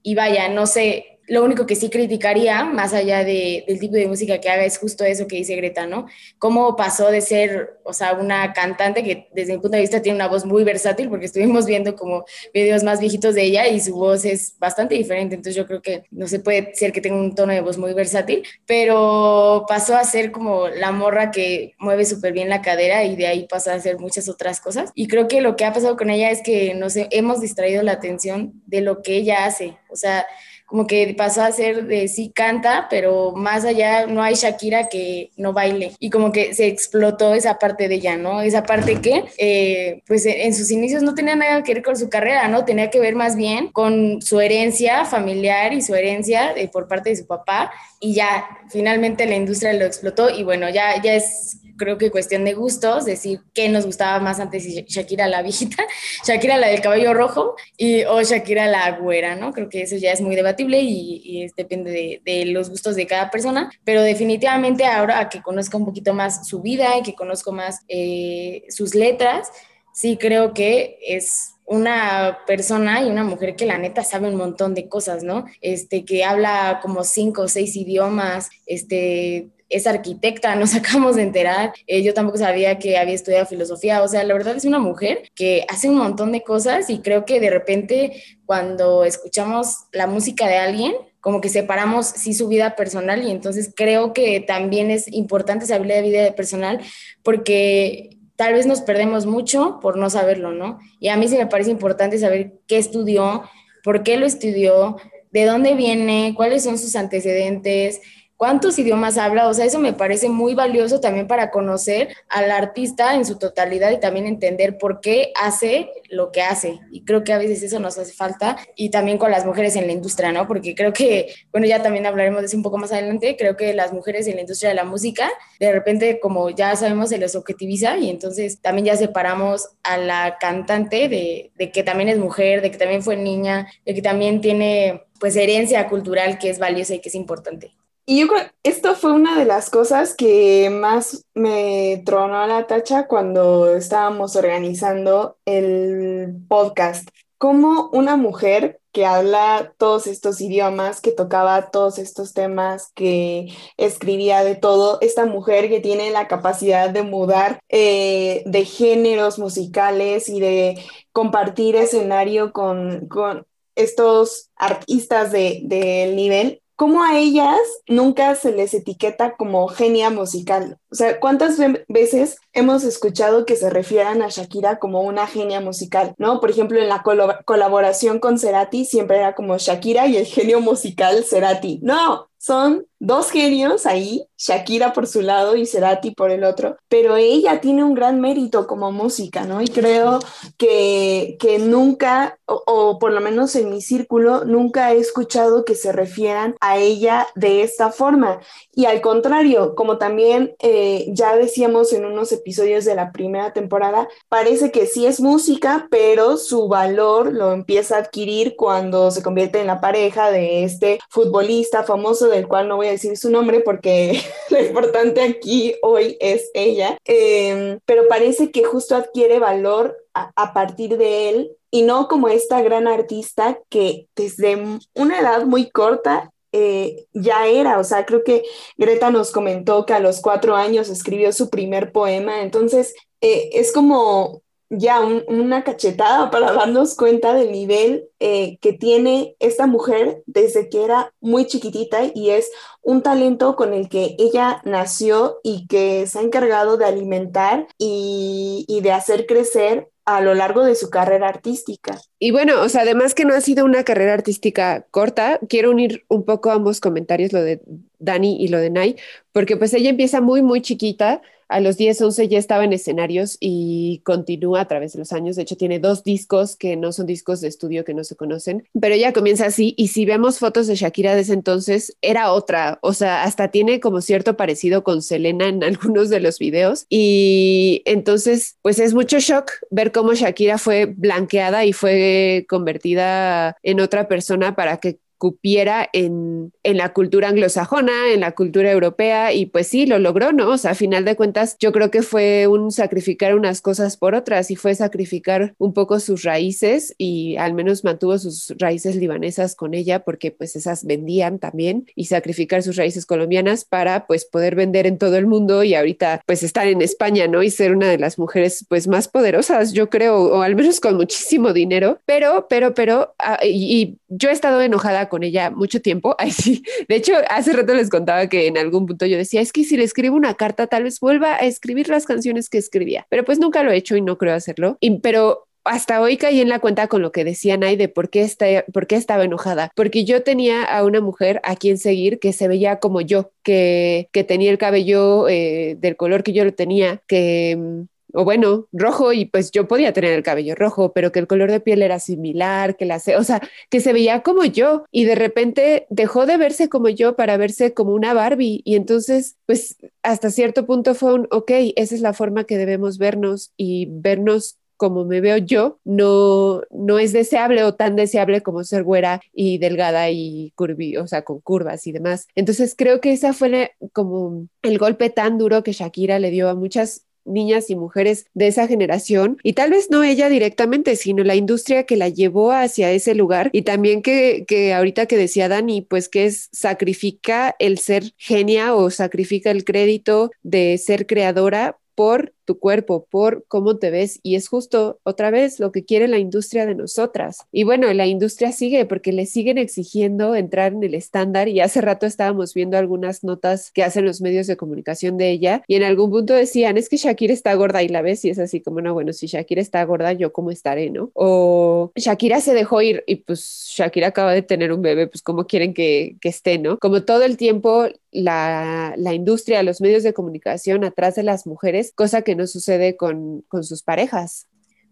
[0.03, 4.07] y vaya, no sé, lo único que sí criticaría, más allá de, del tipo de
[4.07, 6.07] música que haga, es justo eso que dice Greta, ¿no?
[6.39, 10.17] Cómo pasó de ser, o sea, una cantante que desde mi punto de vista tiene
[10.17, 13.95] una voz muy versátil, porque estuvimos viendo como videos más viejitos de ella y su
[13.95, 17.35] voz es bastante diferente, entonces yo creo que no se puede ser que tenga un
[17.35, 22.33] tono de voz muy versátil, pero pasó a ser como la morra que mueve súper
[22.33, 24.91] bien la cadera y de ahí pasa a hacer muchas otras cosas.
[24.95, 27.93] Y creo que lo que ha pasado con ella es que nos hemos distraído la
[27.93, 30.27] atención de lo que ella hace, o sea,
[30.75, 35.31] como que pasó a ser de sí canta, pero más allá no hay Shakira que
[35.37, 35.93] no baile.
[36.01, 38.43] Y como que se explotó esa parte de ella, ¿no?
[38.43, 42.09] Esa parte que, eh, pues en sus inicios no tenía nada que ver con su
[42.09, 42.65] carrera, ¿no?
[42.65, 47.11] Tenía que ver más bien con su herencia familiar y su herencia de, por parte
[47.11, 47.71] de su papá.
[48.01, 52.45] Y ya, finalmente la industria lo explotó y bueno, ya, ya es creo que cuestión
[52.45, 55.85] de gustos, decir qué nos gustaba más antes, Shakira la viejita,
[56.27, 59.53] Shakira la del cabello rojo y, o Shakira la güera, ¿no?
[59.53, 63.71] Creo que eso ya es muy debatible y, depende de, los gustos de cada persona,
[63.85, 68.65] pero definitivamente ahora que conozco un poquito más su vida y que conozco más eh,
[68.69, 69.51] sus letras,
[69.93, 74.75] sí creo que es una persona y una mujer que la neta sabe un montón
[74.75, 75.47] de cosas, ¿no?
[75.61, 81.73] Este, que habla como cinco o seis idiomas, este, es arquitecta, nos acabamos de enterar.
[81.87, 84.03] Eh, yo tampoco sabía que había estudiado filosofía.
[84.03, 87.25] O sea, la verdad es una mujer que hace un montón de cosas y creo
[87.25, 92.77] que de repente cuando escuchamos la música de alguien, como que separamos sí su vida
[92.77, 96.81] personal y entonces creo que también es importante saber de vida personal
[97.23, 100.79] porque tal vez nos perdemos mucho por no saberlo, ¿no?
[101.01, 103.45] Y a mí sí me parece importante saber qué estudió,
[103.83, 104.97] por qué lo estudió,
[105.31, 108.01] de dónde viene, cuáles son sus antecedentes,
[108.37, 113.15] cuántos idiomas habla, o sea, eso me parece muy valioso también para conocer al artista
[113.15, 116.81] en su totalidad y también entender por qué hace lo que hace.
[116.91, 119.87] Y creo que a veces eso nos hace falta y también con las mujeres en
[119.87, 120.47] la industria, ¿no?
[120.47, 123.73] Porque creo que, bueno, ya también hablaremos de eso un poco más adelante, creo que
[123.75, 127.35] las mujeres en la industria de la música, de repente, como ya sabemos, se les
[127.37, 132.63] objetiviza y entonces también ya separamos a la cantante de, de que también es mujer,
[132.63, 136.95] de que también fue niña, de que también tiene pues herencia cultural que es valiosa
[136.95, 137.75] y que es importante.
[138.07, 142.67] Y yo creo, esto fue una de las cosas que más me tronó a la
[142.67, 147.09] tacha cuando estábamos organizando el podcast.
[147.39, 154.45] Como una mujer que habla todos estos idiomas, que tocaba todos estos temas, que escribía
[154.45, 160.41] de todo, esta mujer que tiene la capacidad de mudar eh, de géneros musicales y
[160.41, 160.79] de
[161.13, 167.59] compartir escenario con, con estos artistas del de, nivel, ¿cómo a ellas
[167.89, 170.79] nunca se les etiqueta como genia musical?
[170.95, 171.57] O sea, ¿cuántas
[171.89, 176.15] veces hemos escuchado que se refieran a Shakira como una genia musical?
[176.19, 176.41] ¿No?
[176.41, 177.03] Por ejemplo, en la
[177.45, 181.81] colaboración con Cerati siempre era como Shakira y el genio musical Cerati.
[181.83, 187.17] No, son dos genios ahí, Shakira por su lado y Cerati por el otro, pero
[187.17, 189.63] ella tiene un gran mérito como música, ¿no?
[189.63, 190.19] Y creo
[190.59, 195.91] que, que nunca, o, por lo menos en mi círculo, nunca he escuchado que se
[195.91, 198.41] refieran a ella de esta forma.
[198.75, 204.09] Y al contrario, como también eh, ya decíamos en unos episodios de la primera temporada,
[204.29, 209.61] parece que sí es música, pero su valor lo empieza a adquirir cuando se convierte
[209.61, 213.61] en la pareja de este futbolista famoso del cual no voy a decir su nombre
[213.61, 214.21] porque
[214.51, 220.97] lo importante aquí hoy es ella, em, pero parece que justo adquiere valor a, partir
[220.97, 224.57] de él y no como esta gran artista que desde
[224.95, 228.45] una edad muy corta eh, ya era, o sea, creo que
[228.77, 233.73] Greta nos comentó que a los cuatro años escribió su primer poema, entonces eh, es
[233.73, 240.69] como ya una cachetada para darnos cuenta del nivel eh, que tiene esta mujer desde
[240.69, 242.51] que era muy chiquitita y es
[242.83, 248.65] un talento con el que ella nació y que se ha encargado de alimentar y,
[248.69, 251.99] y de hacer crecer a lo largo de su carrera artística.
[252.19, 256.05] Y bueno, o sea, además que no ha sido una carrera artística corta, quiero unir
[256.09, 257.61] un poco ambos comentarios, lo de
[257.99, 258.97] Dani y lo de Nai,
[259.33, 263.37] porque pues ella empieza muy, muy chiquita a los 10, 11 ya estaba en escenarios
[263.41, 265.37] y continúa a través de los años.
[265.37, 268.69] De hecho, tiene dos discos que no son discos de estudio que no se conocen,
[268.81, 269.75] pero ella comienza así.
[269.77, 272.79] Y si vemos fotos de Shakira de ese entonces, era otra.
[272.83, 276.87] O sea, hasta tiene como cierto parecido con Selena en algunos de los videos.
[276.89, 283.81] Y entonces, pues es mucho shock ver cómo Shakira fue blanqueada y fue convertida en
[283.81, 289.47] otra persona para que cupiera en, en, la cultura anglosajona, en la cultura europea, y
[289.47, 290.51] pues sí, lo logró, ¿no?
[290.51, 294.15] O sea, a final de cuentas, yo creo que fue un sacrificar unas cosas por
[294.15, 299.55] otras y fue sacrificar un poco sus raíces y al menos mantuvo sus raíces libanesas
[299.55, 304.55] con ella porque pues esas vendían también y sacrificar sus raíces colombianas para pues poder
[304.55, 307.43] vender en todo el mundo y ahorita pues estar en España, ¿no?
[307.43, 310.97] Y ser una de las mujeres pues más poderosas, yo creo, o al menos con
[310.97, 315.81] muchísimo dinero, pero, pero, pero, ah, y, y yo he estado enojada con ella mucho
[315.81, 316.15] tiempo.
[316.19, 316.63] Ay, sí.
[316.89, 319.77] De hecho, hace rato les contaba que en algún punto yo decía, es que si
[319.77, 323.07] le escribo una carta, tal vez vuelva a escribir las canciones que escribía.
[323.11, 324.77] Pero pues nunca lo he hecho y no creo hacerlo.
[324.81, 328.11] Y, pero hasta hoy caí en la cuenta con lo que decía Nay de por
[328.11, 329.71] qué, está, por qué estaba enojada.
[329.75, 334.09] Porque yo tenía a una mujer a quien seguir que se veía como yo, que,
[334.13, 337.83] que tenía el cabello eh, del color que yo lo tenía, que mm,
[338.15, 341.51] o bueno, rojo y pues yo podía tener el cabello rojo, pero que el color
[341.51, 345.15] de piel era similar, que la, o sea, que se veía como yo y de
[345.15, 350.31] repente dejó de verse como yo para verse como una Barbie y entonces pues hasta
[350.31, 355.05] cierto punto fue un, ok, esa es la forma que debemos vernos y vernos como
[355.05, 360.11] me veo yo, no, no es deseable o tan deseable como ser güera y delgada
[360.11, 362.27] y curvi, o sea, con curvas y demás.
[362.35, 366.55] Entonces creo que esa fue como el golpe tan duro que Shakira le dio a
[366.55, 371.35] muchas niñas y mujeres de esa generación y tal vez no ella directamente, sino la
[371.35, 375.83] industria que la llevó hacia ese lugar y también que, que ahorita que decía Dani,
[375.83, 382.33] pues que es sacrifica el ser genia o sacrifica el crédito de ser creadora por
[382.45, 384.21] tu cuerpo, por cómo te ves.
[384.23, 387.39] Y es justo otra vez lo que quiere la industria de nosotras.
[387.53, 391.81] Y bueno, la industria sigue porque le siguen exigiendo entrar en el estándar y hace
[391.81, 395.83] rato estábamos viendo algunas notas que hacen los medios de comunicación de ella y en
[395.83, 398.81] algún punto decían, es que Shakira está gorda y la ves y es así como,
[398.81, 401.11] no, bueno, si Shakira está gorda, yo cómo estaré, ¿no?
[401.15, 405.47] O Shakira se dejó ir y pues Shakira acaba de tener un bebé, pues cómo
[405.47, 406.79] quieren que, que esté, ¿no?
[406.79, 411.93] Como todo el tiempo la, la industria, los medios de comunicación atrás de las mujeres,
[411.95, 414.47] cosa que no sucede con, con sus parejas.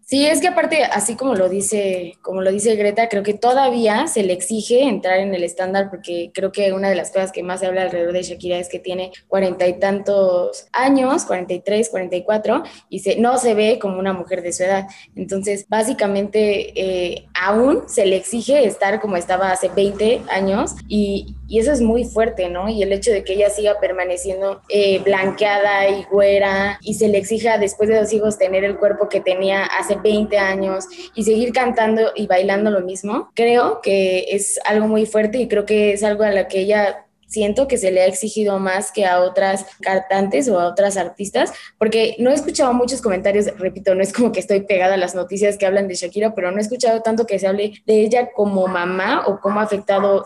[0.05, 4.07] Sí, es que aparte, así como lo dice, como lo dice Greta, creo que todavía
[4.07, 7.41] se le exige entrar en el estándar, porque creo que una de las cosas que
[7.41, 12.63] más se habla alrededor de Shakira es que tiene cuarenta y tantos años, 43, 44,
[12.89, 14.87] y se, no se ve como una mujer de su edad.
[15.15, 21.71] Entonces, básicamente, eh, aún se le exige estar como estaba hace 20 años, y, eso
[21.71, 22.67] es muy fuerte, ¿no?
[22.67, 27.19] Y el hecho de que ella siga permaneciendo eh, blanqueada y güera, y se le
[27.19, 31.53] exija después de dos hijos tener el cuerpo que tenía hace 20 años y seguir
[31.53, 36.03] cantando y bailando lo mismo, creo que es algo muy fuerte y creo que es
[36.03, 39.65] algo a lo que ella siento que se le ha exigido más que a otras
[39.81, 44.31] cantantes o a otras artistas, porque no he escuchado muchos comentarios, repito, no es como
[44.31, 47.25] que estoy pegada a las noticias que hablan de Shakira, pero no he escuchado tanto
[47.25, 50.25] que se hable de ella como mamá o cómo ha afectado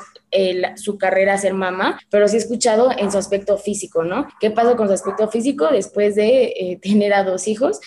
[0.75, 4.27] su carrera ser mamá, pero sí he escuchado en su aspecto físico, ¿no?
[4.41, 7.79] ¿Qué pasa con su aspecto físico después de eh, tener a dos hijos?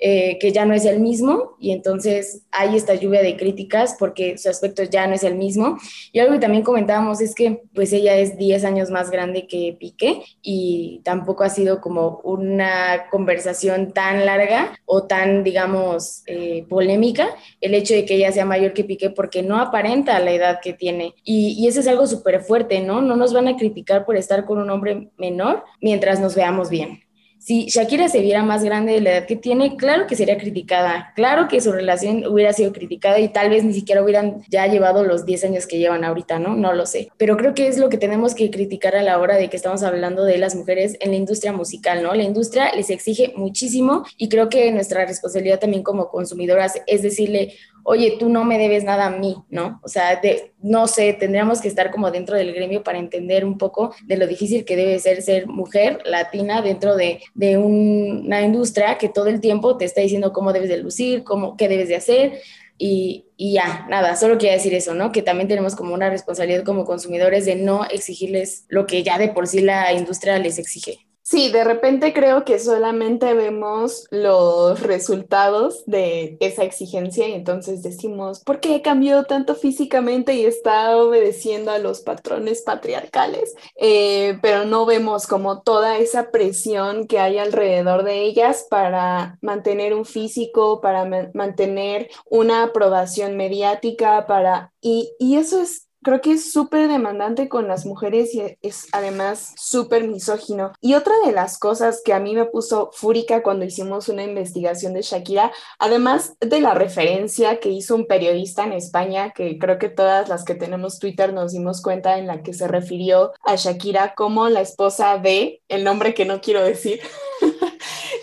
[0.00, 4.38] Eh, que ya no es el mismo y entonces hay esta lluvia de críticas porque
[4.38, 5.76] su aspecto ya no es el mismo.
[6.12, 9.76] Y algo que también comentábamos es que pues ella es 10 años más grande que
[9.78, 17.30] Piqué y tampoco ha sido como una conversación tan larga o tan, digamos, eh, polémica
[17.60, 20.74] el hecho de que ella sea mayor que Piqué porque no aparenta la edad que
[20.74, 21.16] tiene.
[21.24, 23.02] Y, y eso es algo súper fuerte, ¿no?
[23.02, 27.07] No nos van a criticar por estar con un hombre menor mientras nos veamos bien
[27.48, 31.14] si Shakira se viera más grande de la edad que tiene, claro que sería criticada,
[31.16, 35.02] claro que su relación hubiera sido criticada y tal vez ni siquiera hubieran ya llevado
[35.02, 36.54] los 10 años que llevan ahorita, ¿no?
[36.54, 37.08] No lo sé.
[37.16, 39.82] Pero creo que es lo que tenemos que criticar a la hora de que estamos
[39.82, 42.12] hablando de las mujeres en la industria musical, ¿no?
[42.14, 47.54] La industria les exige muchísimo y creo que nuestra responsabilidad también como consumidoras es decirle,
[47.90, 49.80] oye, tú no me debes nada a mí, ¿no?
[49.82, 53.56] O sea, de, no sé, tendríamos que estar como dentro del gremio para entender un
[53.56, 57.20] poco de lo difícil que debe ser ser mujer latina dentro de,
[57.56, 61.66] una industria que todo el tiempo te está diciendo cómo debes de lucir, cómo, qué
[61.66, 62.42] debes de hacer.
[62.76, 65.10] Y, y, ya, nada, solo quería decir eso, ¿no?
[65.10, 69.28] Que también tenemos como una responsabilidad como consumidores de no exigirles lo que ya de
[69.28, 71.07] por sí la industria les exige.
[71.30, 78.40] Sí, de repente creo que solamente vemos los resultados de esa exigencia y entonces decimos,
[78.40, 83.54] ¿por qué cambió tanto físicamente y está obedeciendo a los patrones patriarcales?
[83.76, 89.92] Eh, pero no vemos como toda esa presión que hay alrededor de ellas para mantener
[89.92, 94.72] un físico, para mantener una aprobación mediática, para...
[94.80, 99.54] Y, y eso es creo que es súper demandante con las mujeres y es además
[99.56, 100.72] súper misógino.
[100.80, 104.94] Y otra de las cosas que a mí me puso fúrica cuando hicimos una investigación
[104.94, 109.88] de Shakira, además de la referencia que hizo un periodista en España, que creo que
[109.88, 114.14] todas las que tenemos Twitter nos dimos cuenta en la que se refirió a Shakira
[114.14, 117.00] como la esposa de, el nombre que no quiero decir.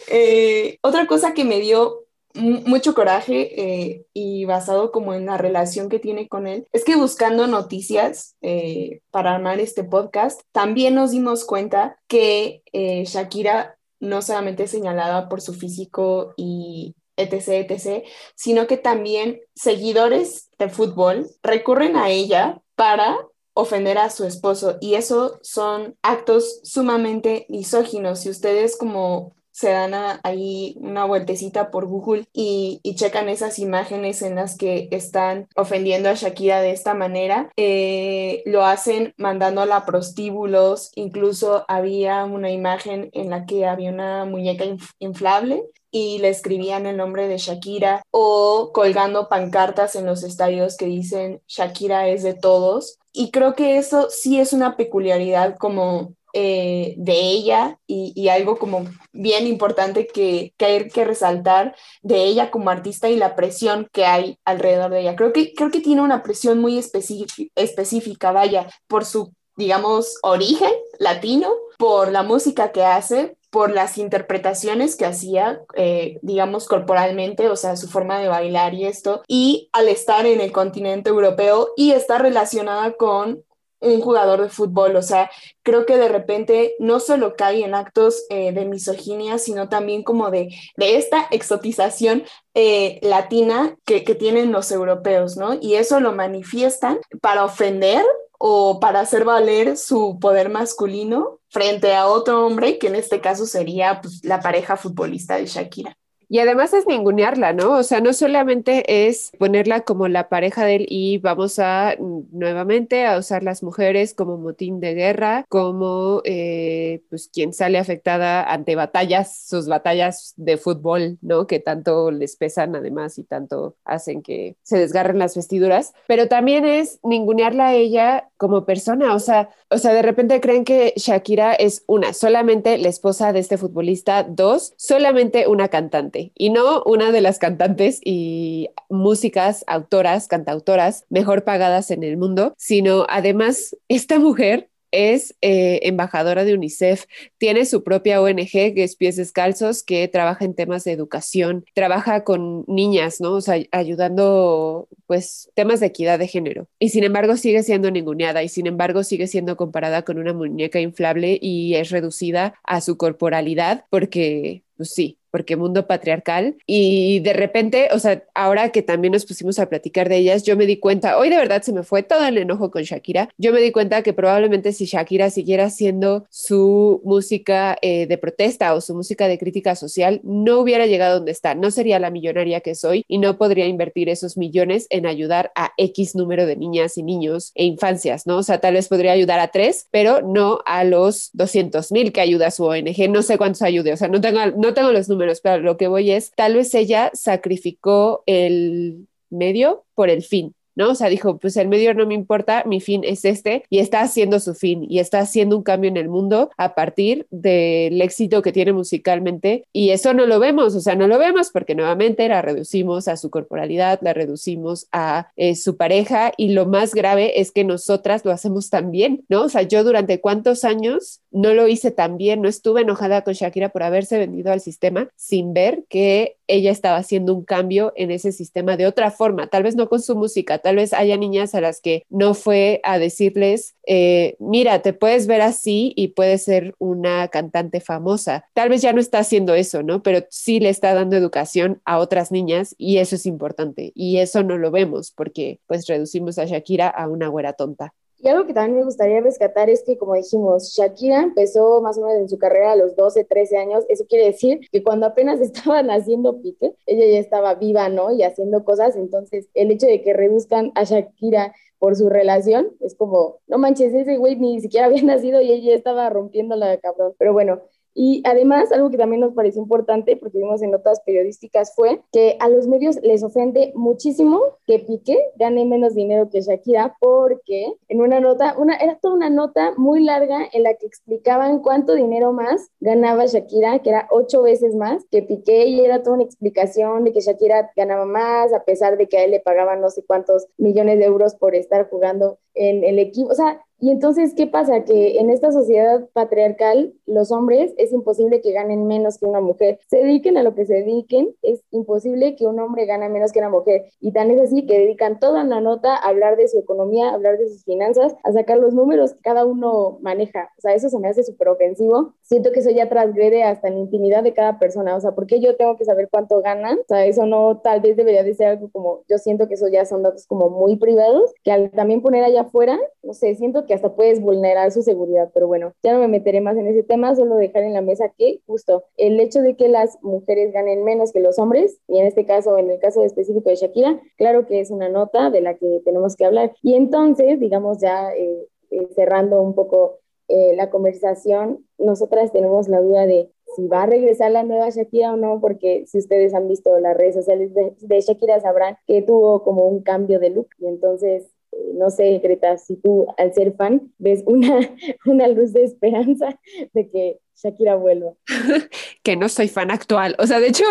[0.08, 2.05] Eh, otra cosa que me dio
[2.36, 6.96] mucho coraje eh, y basado como en la relación que tiene con él, es que
[6.96, 14.22] buscando noticias eh, para armar este podcast, también nos dimos cuenta que eh, Shakira no
[14.22, 21.28] solamente es señalada por su físico y etc, etc, sino que también seguidores de fútbol
[21.42, 23.18] recurren a ella para
[23.54, 28.20] ofender a su esposo y eso son actos sumamente misóginos.
[28.20, 34.36] Si ustedes como se dan ahí una vueltecita por Google y, checan esas imágenes en
[34.36, 37.50] las que están ofendiendo a Shakira de esta manera.
[37.56, 44.26] Eh, lo hacen mandándola a prostíbulos, incluso había una imagen en la que había una
[44.26, 44.66] muñeca
[45.00, 50.88] inflable y le escribían el nombre de Shakira o colgando pancartas en los estadios que
[50.88, 52.98] dicen Shakira es de todos.
[53.14, 58.84] Y creo que eso sí es una peculiaridad como eh, de ella y, algo como
[59.14, 64.06] bien importante que, que, hay que resaltar de ella como artista y la presión que
[64.06, 65.16] hay alrededor de ella.
[65.16, 71.54] Creo que, creo que tiene una presión muy específica, vaya, por su, digamos, origen latino,
[71.78, 77.78] por la música que hace, por las interpretaciones que hacía, eh, digamos, corporalmente, o sea,
[77.78, 82.22] su forma de bailar y esto, y al estar en el continente europeo y estar
[82.22, 83.46] relacionada con
[83.86, 84.96] un jugador de fútbol.
[84.96, 85.30] O sea,
[85.64, 90.32] creo que de repente no solo cae en actos eh, de misoginia, sino también como
[90.32, 95.58] de, de esta exotización eh, latina que, tienen los europeos, ¿no?
[95.60, 98.06] Y eso lo manifiestan para ofender
[98.40, 103.46] o para hacer valer su poder masculino frente a otro hombre, que en este caso
[103.46, 105.98] sería pues, la pareja futbolista de Shakira.
[106.28, 107.72] Y además es ningunearla, ¿no?
[107.78, 112.24] O sea, no solamente es ponerla como la pareja de él y vamos a mm,
[112.32, 118.44] nuevamente a usar las mujeres como motín de guerra, como eh, pues quien sale afectada
[118.52, 121.48] ante batallas, sus batallas de fútbol, ¿no?
[121.48, 126.66] Que tanto les pesan además y tanto hacen que se desgarren las vestiduras, pero también
[126.66, 131.54] es ningunearla a ella como persona, o sea, o sea, de repente creen que Shakira
[131.54, 137.12] es una, solamente la esposa de este futbolista, dos, solamente una cantante y no una
[137.12, 144.20] de las cantantes y músicas, autoras, cantautoras mejor pagadas en el mundo, sino además esta
[144.20, 147.06] mujer es eh, embajadora de UNICEF,
[147.38, 152.24] tiene su propia ONG que es Pies Descalzos, que trabaja en temas de educación, trabaja
[152.24, 153.34] con niñas, ¿no?
[153.34, 156.68] O sea, ayudando, pues, temas de equidad de género.
[156.80, 160.80] Y sin embargo sigue siendo ninguneada y sin embargo sigue siendo comparada con una muñeca
[160.80, 166.56] inflable y es reducida a su corporalidad porque, pues sí, porque mundo patriarcal.
[166.66, 170.56] Y de repente, o sea, ahora que también nos pusimos a platicar de ellas, yo
[170.56, 173.52] me di cuenta, hoy de verdad se me fue todo el enojo con Shakira, yo
[173.52, 178.80] me di cuenta que probablemente si Shakira siguiera haciendo su música eh, de protesta o
[178.80, 182.74] su música de crítica social, no hubiera llegado donde está, no sería la millonaria que
[182.74, 187.04] soy y no podría invertir esos millones en ayudar a X número de niñas y
[187.04, 188.38] niños e infancias, ¿no?
[188.38, 192.22] O sea, tal vez podría ayudar a tres, pero no a los 200 mil que
[192.22, 195.42] ayuda su ONG, no sé cuántos ayude, o sea, no tengo, no tengo los números
[195.42, 200.55] pero lo que voy es, tal vez ella sacrificó el medio por el fin.
[200.76, 200.92] ¿No?
[200.92, 204.02] O sea, dijo, pues el medio no me importa, mi fin es este y está
[204.02, 208.42] haciendo su fin y está haciendo un cambio en el mundo a partir del éxito
[208.42, 212.28] que tiene musicalmente y eso no lo vemos, o sea, no lo vemos porque nuevamente
[212.28, 217.40] la reducimos a su corporalidad, la reducimos a eh, su pareja y lo más grave
[217.40, 219.44] es que nosotras lo hacemos también, ¿no?
[219.44, 223.34] O sea, yo durante cuántos años no lo hice tan bien, no estuve enojada con
[223.34, 228.12] Shakira por haberse vendido al sistema sin ver que ella estaba haciendo un cambio en
[228.12, 231.54] ese sistema de otra forma, tal vez no con su música, tal vez haya niñas
[231.54, 236.44] a las que no fue a decirles, eh, mira, te puedes ver así y puedes
[236.44, 238.46] ser una cantante famosa.
[238.56, 240.02] Tal vez ya no está haciendo eso, ¿no?
[240.02, 244.42] Pero sí le está dando educación a otras niñas y eso es importante y eso
[244.42, 247.94] no lo vemos porque pues reducimos a Shakira a una güera tonta.
[248.26, 252.02] Y algo que también me gustaría rescatar es que, como dijimos, Shakira empezó más o
[252.02, 253.86] menos en su carrera a los 12, 13 años.
[253.88, 258.12] Eso quiere decir que cuando apenas estaban haciendo Piqué, ella ya estaba viva, ¿no?
[258.12, 258.96] Y haciendo cosas.
[258.96, 263.94] Entonces, el hecho de que reduzcan a Shakira por su relación, es como, no manches,
[263.94, 267.14] ese güey ni siquiera había nacido y ella estaba rompiendo la cabrón.
[267.20, 267.62] Pero bueno,
[267.98, 272.36] y además, algo que también nos pareció importante, porque vimos en notas periodísticas, fue que
[272.42, 278.02] a los medios les ofende muchísimo que Piqué gane menos dinero que Shakira, porque en
[278.02, 282.34] una nota, una, era toda una nota muy larga en la que explicaban cuánto dinero
[282.34, 287.06] más ganaba Shakira, que era ocho veces más que Piqué, y era toda una explicación
[287.06, 290.04] de que Shakira ganaba más, a pesar de que a él le pagaban no sé
[290.04, 293.30] cuántos millones de euros por estar jugando en el equipo.
[293.32, 294.86] O sea, y entonces, ¿qué pasa?
[294.86, 299.80] Que en esta sociedad patriarcal, los hombres es imposible que ganen menos que una mujer.
[299.88, 303.40] Se dediquen a lo que se dediquen, es imposible que un hombre gane menos que
[303.40, 303.86] una mujer.
[304.00, 307.14] Y tan es así que dedican toda una nota a hablar de su economía, a
[307.14, 310.52] hablar de sus finanzas, a sacar los números que cada uno maneja.
[310.58, 312.14] O sea, eso se me hace súper ofensivo.
[312.22, 314.96] Siento que eso ya transgrede hasta la intimidad de cada persona.
[314.96, 316.80] O sea, ¿por qué yo tengo que saber cuánto ganan?
[316.80, 319.68] O sea, eso no, tal vez debería de ser algo como, yo siento que eso
[319.68, 323.66] ya son datos como muy privados, que al también poner allá afuera, no sé, siento
[323.66, 326.84] que hasta puedes vulnerar su seguridad, pero bueno, ya no me meteré más en ese
[326.84, 330.84] tema, solo dejar en la mesa que justo el hecho de que las mujeres ganen
[330.84, 334.46] menos que los hombres, y en este caso, en el caso específico de Shakira, claro
[334.46, 336.54] que es una nota de la que tenemos que hablar.
[336.62, 342.82] Y entonces, digamos ya eh, eh, cerrando un poco eh, la conversación, nosotras tenemos la
[342.82, 346.48] duda de si va a regresar la nueva Shakira o no, porque si ustedes han
[346.48, 350.50] visto las redes sociales de, de Shakira sabrán que tuvo como un cambio de look
[350.58, 351.35] y entonces
[351.74, 354.60] no sé, Greta, si tú al ser fan ves una,
[355.06, 356.40] una luz de esperanza
[356.74, 358.14] de que Shakira vuelva.
[359.04, 360.16] que no soy fan actual.
[360.20, 360.64] O sea, de hecho,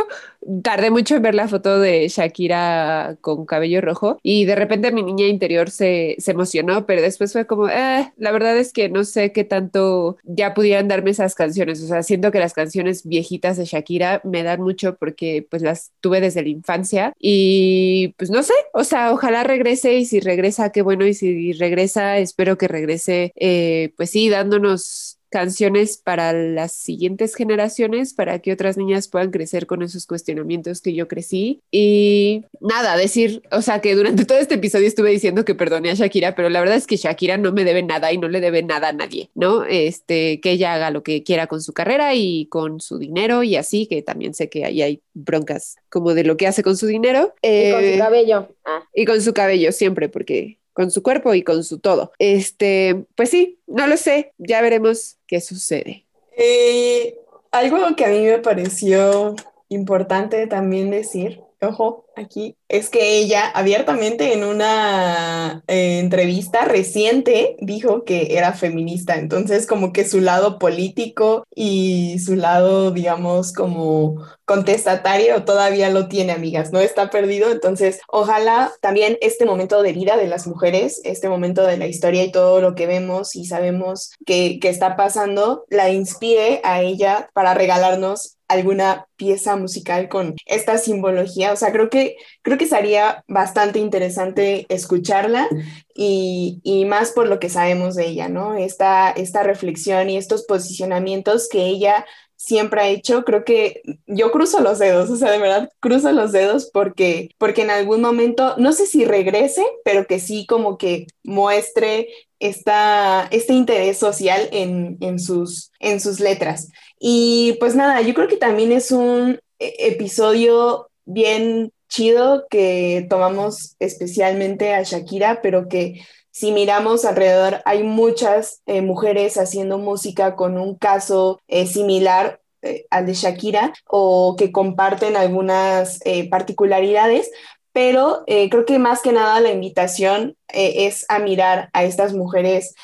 [0.63, 5.03] tardé mucho en ver la foto de Shakira con cabello rojo y de repente mi
[5.03, 9.05] niña interior se, se emocionó, pero después fue como, eh, la verdad es que no
[9.05, 11.83] sé qué tanto ya pudieran darme esas canciones.
[11.83, 15.93] O sea, siento que las canciones viejitas de Shakira me dan mucho porque pues las
[16.01, 20.73] tuve desde la infancia y pues no sé, o sea, ojalá regrese y si regresa,
[20.73, 26.71] qué bueno, y si regresa, espero que regrese, eh, pues sí, dándonos canciones para las
[26.71, 31.61] siguientes generaciones, para que otras niñas puedan crecer con esos cuestionamientos que yo crecí.
[31.73, 35.95] Y nada, decir, o sea, que durante todo este episodio estuve diciendo que perdoné a
[35.95, 38.63] Shakira, pero la verdad es que Shakira no me debe nada y no le debe
[38.63, 39.65] nada a nadie, ¿no?
[39.65, 43.57] Este, que ella haga lo que quiera con su carrera y con su dinero y
[43.57, 46.87] así, que también sé que ahí hay broncas como de lo que hace con su
[46.87, 47.35] dinero.
[47.43, 48.55] y con su eh, cabello.
[48.65, 48.85] Ah.
[48.95, 52.13] Y con su cabello siempre, porque con su cuerpo y con su todo.
[52.19, 56.05] Este, pues sí, no lo sé, ya veremos qué sucede.
[56.37, 57.17] Eh,
[57.51, 59.37] algo que a mí me pareció
[59.69, 68.05] importante también decir, ojo, aquí es que ella abiertamente en una eh, entrevista reciente dijo
[68.05, 75.45] que era feminista, entonces como que su lado político y su lado, digamos, como contestatario
[75.45, 80.27] todavía lo tiene, amigas, no está perdido, entonces ojalá también este momento de vida de
[80.27, 84.59] las mujeres, este momento de la historia y todo lo que vemos y sabemos que,
[84.61, 91.53] que está pasando, la inspire a ella para regalarnos alguna pieza musical con esta simbología.
[91.53, 95.49] O sea, creo que, creo que sería bastante interesante escucharla
[95.95, 98.55] y, y, más por lo que sabemos de ella, ¿no?
[98.55, 102.05] Esta, esta reflexión y estos posicionamientos que ella
[102.37, 106.33] siempre ha hecho, creo que yo cruzo los dedos, o sea, de verdad cruzo los
[106.33, 111.07] dedos porque, porque en algún momento, no sé si regrese, pero que sí como que
[111.23, 112.09] muestre
[112.45, 116.69] esta, este interés social en, en, sus, en sus letras.
[116.99, 123.77] Y pues nada, yo creo que también es un e, episodio bien chido que tomamos
[123.79, 130.59] especialmente a Shakira, pero que si miramos alrededor, hay muchas eh, mujeres haciendo música con
[130.59, 137.31] un caso eh, similar eh, al de Shakira o que comparten algunas particularidades,
[137.75, 142.75] pero creo que más que nada la invitación es a mirar a estas mujeres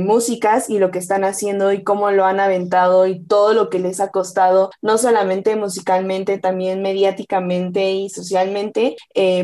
[0.00, 3.78] músicas y lo que están haciendo y cómo lo han aventado y todo lo que
[3.78, 8.96] les ha costado, no solamente musicalmente, también mediáticamente y socialmente,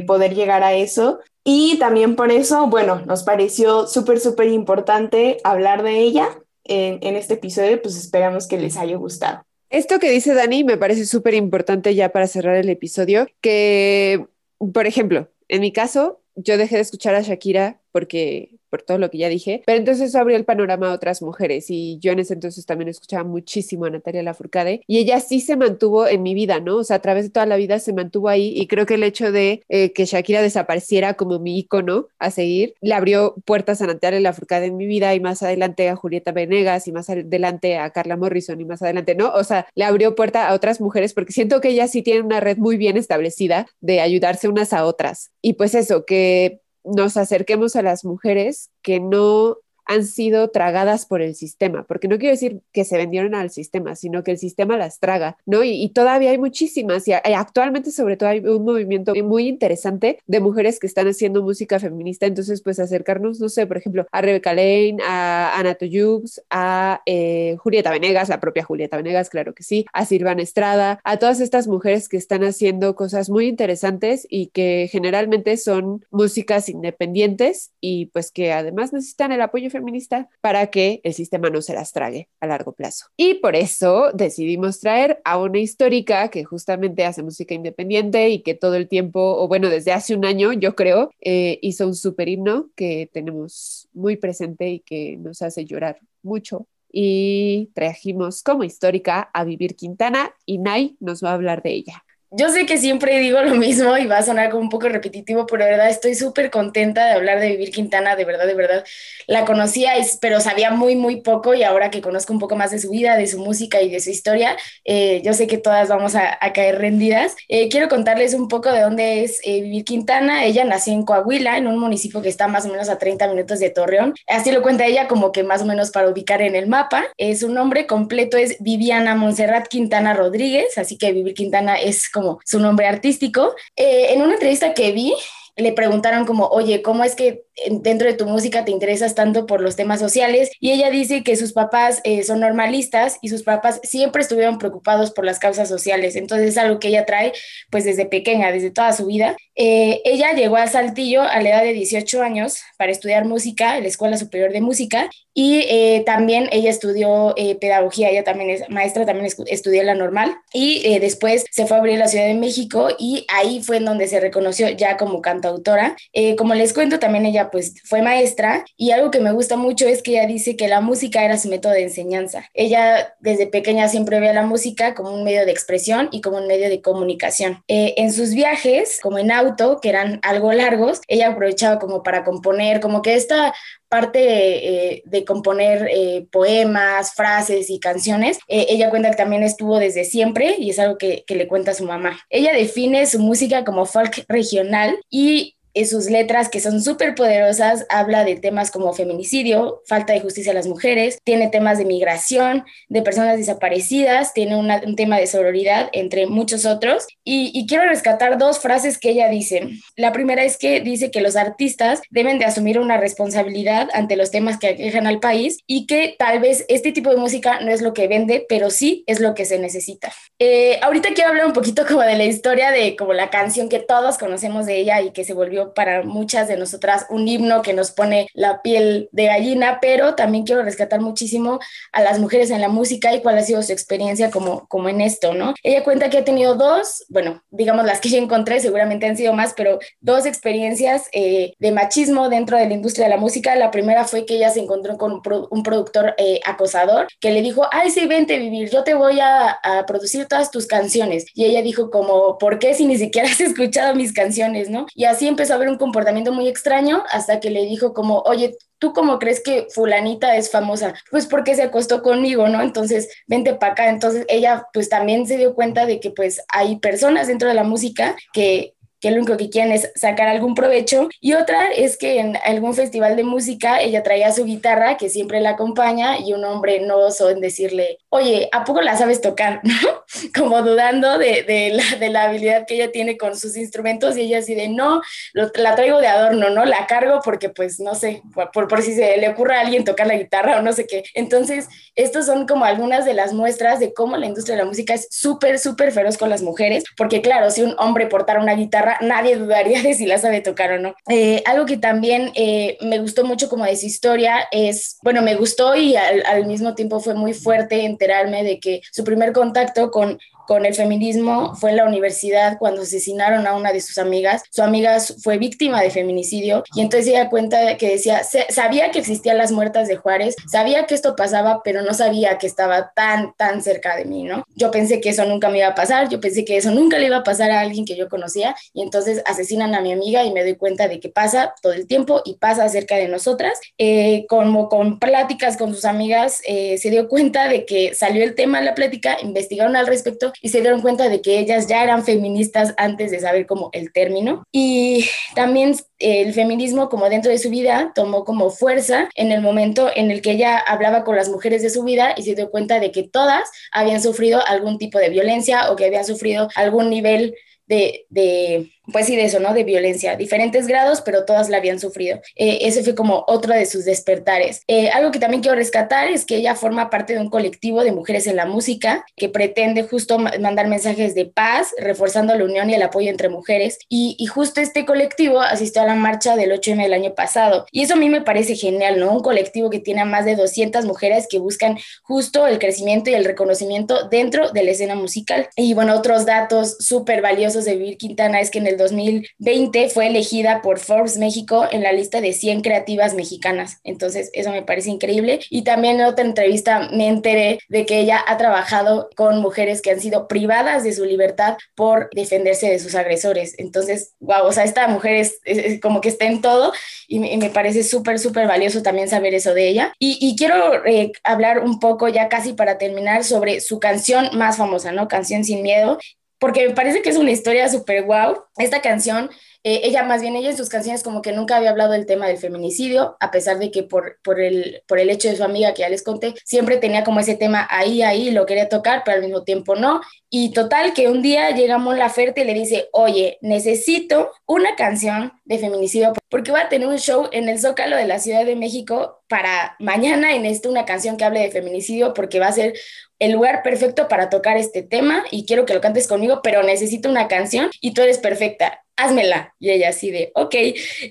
[0.06, 1.18] poder llegar a eso.
[1.44, 6.28] Y también por eso, bueno, nos pareció súper, súper importante hablar de ella
[6.64, 9.42] en, en, este episodio, pues esperamos que les haya gustado.
[9.70, 14.26] Esto que dice Dani me parece súper importante ya para cerrar el episodio, que,
[14.72, 19.10] por ejemplo, en mi caso, yo dejé de escuchar a Shakira porque por todo lo
[19.10, 22.34] que ya dije, pero entonces abrió el panorama a otras mujeres y yo en ese
[22.34, 26.60] entonces también escuchaba muchísimo a Natalia Lafourcade y ella sí se mantuvo en mi vida,
[26.60, 26.76] ¿no?
[26.76, 29.02] O sea, a través de toda la vida se mantuvo ahí y creo que el
[29.02, 33.86] hecho de eh, que Shakira desapareciera como mi icono a seguir le abrió puertas a
[33.86, 37.90] Natalia Lafourcade en mi vida y más adelante a Julieta Venegas y más adelante a
[37.90, 39.32] Carla Morrison y más adelante, ¿no?
[39.32, 42.40] O sea, le abrió puerta a otras mujeres porque siento que ellas sí tienen una
[42.40, 45.30] red muy bien establecida de ayudarse unas a otras.
[45.42, 49.56] Y pues eso, que nos acerquemos a las mujeres que no
[49.90, 53.96] han sido tragadas por el sistema, porque no quiero decir que se vendieron al sistema,
[53.96, 55.64] sino que el sistema las traga, ¿no?
[55.64, 60.78] Y, todavía hay muchísimas, y actualmente sobre todo hay un movimiento muy interesante de mujeres
[60.78, 64.98] que están haciendo música feminista, entonces pues acercarnos, no sé, por ejemplo, a Rebecca Lane,
[65.04, 70.04] a Ana Toyux, a eh, Julieta Venegas, la propia Julieta Venegas, claro que sí, a
[70.04, 75.56] Silvana Estrada, a todas estas mujeres que están haciendo cosas muy interesantes y que generalmente
[75.56, 81.14] son músicas independientes y pues que además necesitan el apoyo feminista feminista para que el
[81.14, 83.06] sistema no se las trague a largo plazo.
[83.16, 88.54] Y por eso decidimos traer a una histórica que justamente hace música independiente y que
[88.54, 92.28] todo el tiempo, o bueno, desde hace un año, yo creo, eh, hizo un super
[92.28, 99.30] himno que tenemos muy presente y que nos hace llorar mucho y trajimos como histórica
[99.32, 103.18] a Vivir Quintana y Nay nos va a hablar de ella yo sé que siempre
[103.18, 106.14] digo lo mismo y va a sonar como un poco repetitivo, pero de verdad estoy
[106.14, 108.84] súper contenta de hablar de Vivir Quintana, de verdad, de verdad.
[109.26, 112.78] La conocía, pero sabía muy, muy poco y ahora que conozco un poco más de
[112.78, 116.14] su vida, de su música y de su historia, eh, yo sé que todas vamos
[116.14, 117.36] a, caer rendidas.
[117.48, 120.44] Eh, quiero contarles un poco de dónde es eh, Vivir Quintana.
[120.44, 123.60] Ella nació en Coahuila, en un municipio que está más o menos a 30 minutos
[123.60, 124.14] de Torreón.
[124.26, 127.04] Así lo cuenta ella como que más o menos para ubicar en el mapa.
[127.38, 132.40] su nombre completo es Viviana Montserrat Quintana Rodríguez, así que Vivir Quintana es como como
[132.44, 133.54] su nombre artístico.
[133.76, 135.14] Eh, en una entrevista que vi,
[135.60, 139.60] le preguntaron como, oye, ¿cómo es que dentro de tu música te interesas tanto por
[139.60, 140.50] los temas sociales?
[140.60, 145.10] Y ella dice que sus papás eh, son normalistas y sus papás siempre estuvieron preocupados
[145.10, 146.16] por las causas sociales.
[146.16, 147.32] Entonces es algo que ella trae
[147.70, 149.36] pues desde pequeña, desde toda su vida.
[149.56, 153.82] Eh, ella llegó a Saltillo a la edad de 18 años para estudiar música en
[153.82, 159.06] la Escuela Superior de Música y eh, también ella estudió pedagogía, ella también es maestra,
[159.06, 163.26] también estudió la normal y después se fue a abrir la Ciudad de México y
[163.28, 165.96] ahí fue en donde se reconoció ya como cantante autora.
[166.12, 169.86] Eh, como les cuento, también ella pues fue maestra y algo que me gusta mucho
[169.86, 172.48] es que ella dice que la música era su método de enseñanza.
[172.54, 176.46] Ella desde pequeña siempre ve la música como un medio de expresión y como un
[176.46, 177.62] medio de comunicación.
[177.68, 182.24] Eh, en sus viajes, como en auto, que eran algo largos, ella aprovechaba como para
[182.24, 183.52] componer, como que esta
[183.90, 189.78] parte eh, de componer eh, poemas, frases y canciones, eh, ella cuenta que también estuvo
[189.78, 192.20] desde siempre y es algo que, que le cuenta su mamá.
[192.30, 197.86] Ella define su música como folk regional y en sus letras, que son súper poderosas,
[197.88, 202.64] habla de temas como feminicidio, falta de justicia a las mujeres, tiene temas de migración,
[202.88, 207.06] de personas desaparecidas, tiene un tema de sororidad, entre muchos otros.
[207.24, 209.68] Y, quiero rescatar dos frases que ella dice.
[209.94, 214.30] La primera es que dice que los artistas deben de asumir una responsabilidad ante los
[214.30, 217.80] temas que aquejan al país y que tal vez este tipo de música no es
[217.80, 220.12] lo que vende, pero sí es lo que se necesita.
[220.38, 223.78] Eh, ahorita quiero hablar un poquito como de la historia de como la canción que
[223.78, 227.72] todos conocemos de ella y que se volvió para muchas de nosotras un himno que
[227.72, 231.60] nos pone la piel de gallina, pero también quiero rescatar muchísimo
[231.92, 235.00] a las mujeres en la música y cuál ha sido su experiencia como, como en
[235.00, 235.54] esto, ¿no?
[235.62, 239.32] Ella cuenta que ha tenido dos, bueno, digamos las que yo encontré, seguramente han sido
[239.32, 243.54] más, pero dos experiencias eh, de machismo dentro de la industria de la música.
[243.56, 247.66] La primera fue que ella se encontró con un, productor eh, acosador que le dijo,
[247.70, 251.26] ay, sí, vente vivir, yo te voy a, a producir todas tus canciones.
[251.34, 254.86] Y ella dijo como, ¿por qué si ni siquiera has escuchado mis canciones, no?
[254.94, 258.56] Y así empezó a ver un comportamiento muy extraño hasta que le dijo como, oye,
[258.78, 260.94] ¿tú cómo crees que fulanita es famosa?
[261.10, 262.62] Pues porque se acostó conmigo, ¿no?
[262.62, 263.88] Entonces, vente para acá.
[263.88, 267.64] Entonces, ella pues también se dio cuenta de que pues hay personas dentro de la
[267.64, 271.08] música que que lo único que quieren es sacar algún provecho.
[271.20, 275.40] Y otra es que en algún festival de música ella traía su guitarra, que siempre
[275.40, 279.62] la acompaña, y un hombre no osó en decirle, oye, ¿a poco la sabes tocar?
[280.36, 284.22] Como dudando de, de, la, de, la, habilidad que ella tiene con sus instrumentos, y
[284.22, 285.00] ella así de, no,
[285.32, 286.64] la traigo de adorno, ¿no?
[286.64, 290.08] La cargo porque, pues, no sé, por, por si se le ocurre a alguien tocar
[290.08, 291.04] la guitarra o no sé qué.
[291.14, 294.94] Entonces, estos son como algunas de las muestras de cómo la industria de la música
[294.94, 298.98] es súper, súper feroz con las mujeres, porque claro, si un hombre portara una guitarra,
[299.00, 300.96] nadie dudaría de si la sabe tocar o no.
[301.08, 305.36] Eh, algo que también eh, me gustó mucho como de su historia es, bueno, me
[305.36, 309.90] gustó y al, al mismo tiempo fue muy fuerte enterarme de que su primer contacto
[309.90, 310.18] con
[310.50, 314.42] con el feminismo fue en la universidad cuando asesinaron a una de sus amigas.
[314.50, 319.38] Su amiga fue víctima de feminicidio y entonces ella cuenta que decía, sabía que existían
[319.38, 323.62] las muertas de Juárez, sabía que esto pasaba, pero no sabía que estaba tan, tan
[323.62, 324.42] cerca de mí, ¿no?
[324.56, 327.06] Yo pensé que eso nunca me iba a pasar, yo pensé que eso nunca le
[327.06, 330.32] iba a pasar a alguien que yo conocía y entonces asesinan a mi amiga y
[330.32, 333.60] me doy cuenta de que pasa todo el tiempo y pasa cerca de nosotras.
[333.78, 338.34] Eh, como con pláticas con sus amigas, eh, se dio cuenta de que salió el
[338.34, 341.82] tema en la plática, investigaron al respecto y se dieron cuenta de que ellas ya
[341.82, 344.44] eran feministas antes de saber como el término.
[344.52, 349.90] Y también el feminismo como dentro de su vida tomó como fuerza en el momento
[349.94, 352.80] en el que ella hablaba con las mujeres de su vida y se dio cuenta
[352.80, 357.34] de que todas habían sufrido algún tipo de violencia o que habían sufrido algún nivel
[357.66, 359.54] de, de pues sí, de eso, ¿no?
[359.54, 362.20] De violencia, diferentes grados, pero todas la habían sufrido.
[362.36, 364.62] Eh, ese fue como otro de sus despertares.
[364.66, 367.92] Eh, algo que también quiero rescatar es que ella forma parte de un colectivo de
[367.92, 372.74] mujeres en la música que pretende justo mandar mensajes de paz, reforzando la unión y
[372.74, 373.78] el apoyo entre mujeres.
[373.88, 377.66] Y, justo este colectivo asistió a la marcha del 8M del año pasado.
[377.72, 379.12] Y eso a mí me parece genial, ¿no?
[379.12, 383.14] Un colectivo que tiene a más de 200 mujeres que buscan justo el crecimiento y
[383.14, 385.48] el reconocimiento dentro de la escena musical.
[385.56, 390.08] Y bueno, otros datos súper valiosos de Vivir Quintana es que en el 2020 fue
[390.08, 393.78] elegida por Forbes México en la lista de 100 creativas mexicanas.
[393.84, 395.40] Entonces, eso me parece increíble.
[395.50, 399.90] Y también en otra entrevista me enteré de que ella ha trabajado con mujeres que
[399.90, 403.54] han sido privadas de su libertad por defenderse de sus agresores.
[403.58, 406.72] Entonces, wow, o sea, esta mujer es, como que está en todo
[407.08, 409.92] y me, parece súper, súper valioso también saber eso de ella.
[409.98, 414.92] Y, quiero eh, hablar un poco ya casi para terminar sobre su canción más famosa,
[414.92, 415.08] ¿no?
[415.08, 415.98] Canción sin miedo,
[416.40, 418.44] porque me parece que es una historia súper guau.
[418.56, 419.30] Esta canción
[419.62, 422.26] eh, ella más bien, ella en sus canciones como que nunca había hablado del tema
[422.26, 425.74] del feminicidio, a pesar de que por, por, el, por el hecho de su amiga
[425.74, 429.16] que ya les conté, siempre tenía como ese tema ahí, ahí, lo quería tocar, pero
[429.18, 430.00] al mismo tiempo no.
[430.30, 435.32] Y total, que un día llega Mon Laferte y le dice, oye, necesito una canción
[435.44, 438.56] de feminicidio porque voy a tener un show en el Zócalo de la Ciudad de
[438.56, 442.74] México para mañana y necesito una canción que hable de feminicidio porque va a ser
[443.20, 447.08] el lugar perfecto para tocar este tema y quiero que lo cantes conmigo, pero necesito
[447.08, 449.54] una canción y tú eres perfecta házmela.
[449.60, 450.54] Y ella así de, ok.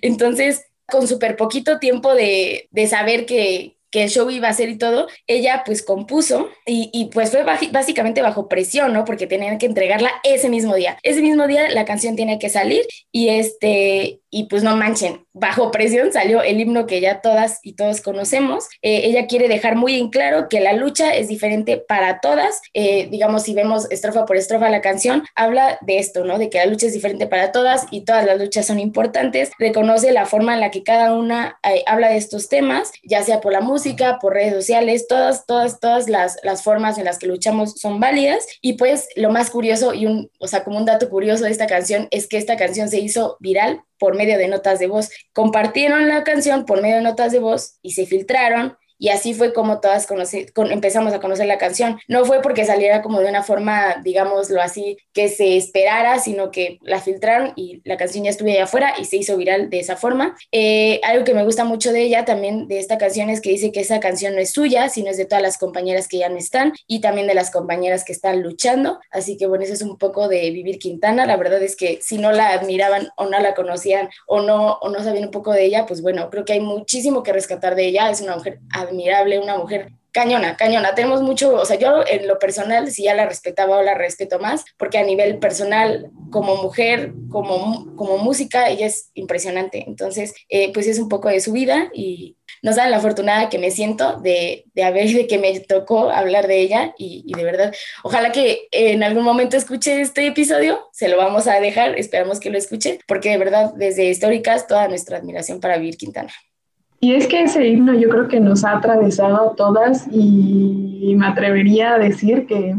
[0.02, 4.70] Entonces, con súper poquito tiempo de, de saber que, que el show iba a ser
[4.70, 9.06] y todo, ella pues compuso y, y, pues fue básicamente bajo presión, ¿no?
[9.06, 10.98] Porque tenían que entregarla ese mismo día.
[11.04, 15.72] Ese mismo día la canción tiene que salir y este, y pues no manchen, bajo
[15.72, 18.68] presión salió el himno que ya todas y todos conocemos.
[18.82, 22.62] Eh, ella quiere dejar muy en claro que la lucha es diferente para todas.
[22.74, 26.38] Eh, digamos, si vemos estrofa por estrofa la canción, habla de esto, ¿no?
[26.38, 29.52] De que la lucha es diferente para todas y todas las luchas son importantes.
[29.58, 33.42] Reconoce la forma en la que cada una eh, habla de estos temas, ya sea
[33.42, 33.79] por la música,
[34.22, 38.46] por redes sociales, todas, todas, todas las, las formas en las que luchamos son válidas.
[38.62, 41.68] Y pues lo más curioso y un, o sea, como un dato curioso de esta
[41.68, 45.10] canción es que esta canción se hizo viral por medio de notas de voz.
[45.34, 49.54] Compartieron la canción por medio de notas de voz y se filtraron y así fue
[49.54, 50.08] como todas
[50.70, 52.00] empezamos a conocer la canción.
[52.08, 56.80] No fue porque saliera como de una forma, digámoslo así, que se esperara, sino que
[56.82, 59.96] la filtraron y la canción ya estuvo allá afuera y se hizo viral de esa
[59.96, 60.36] forma.
[60.52, 63.72] Eh, algo que me gusta mucho de ella también, de esta canción, es que dice
[63.72, 66.38] que esa canción no es suya, sino es de todas las compañeras que ya no
[66.38, 69.00] están y también de las compañeras que están luchando.
[69.12, 71.26] Así que bueno, eso es un poco de Vivir Quintana.
[71.26, 74.90] La verdad es que si no la admiraban o no la conocían o no, o
[74.90, 77.88] no sabían un poco de ella, pues bueno, creo que hay muchísimo que rescatar de
[77.88, 78.10] ella.
[78.10, 78.60] Es una mujer
[78.90, 80.96] admirable, una mujer cañona, cañona.
[80.96, 84.40] Tenemos mucho, o sea, yo en lo personal si ya la respetaba o la respeto
[84.40, 89.84] más, porque a nivel personal, como mujer, como, como música, ella es impresionante.
[89.88, 93.60] Entonces, eh, pues es un poco de su vida y no saben la afortunada que
[93.60, 97.44] me siento de, de haber, de que me tocó hablar de ella y, y, de
[97.44, 97.74] verdad,
[98.04, 102.50] ojalá que en algún momento escuche este episodio, se lo vamos a dejar, esperamos que
[102.50, 106.34] lo escuche, porque de verdad, desde Históricas, toda nuestra admiración para Vivir Quintana.
[107.02, 111.28] Y es que ese himno yo creo que nos ha atravesado a todas y me
[111.28, 112.76] atrevería a decir que,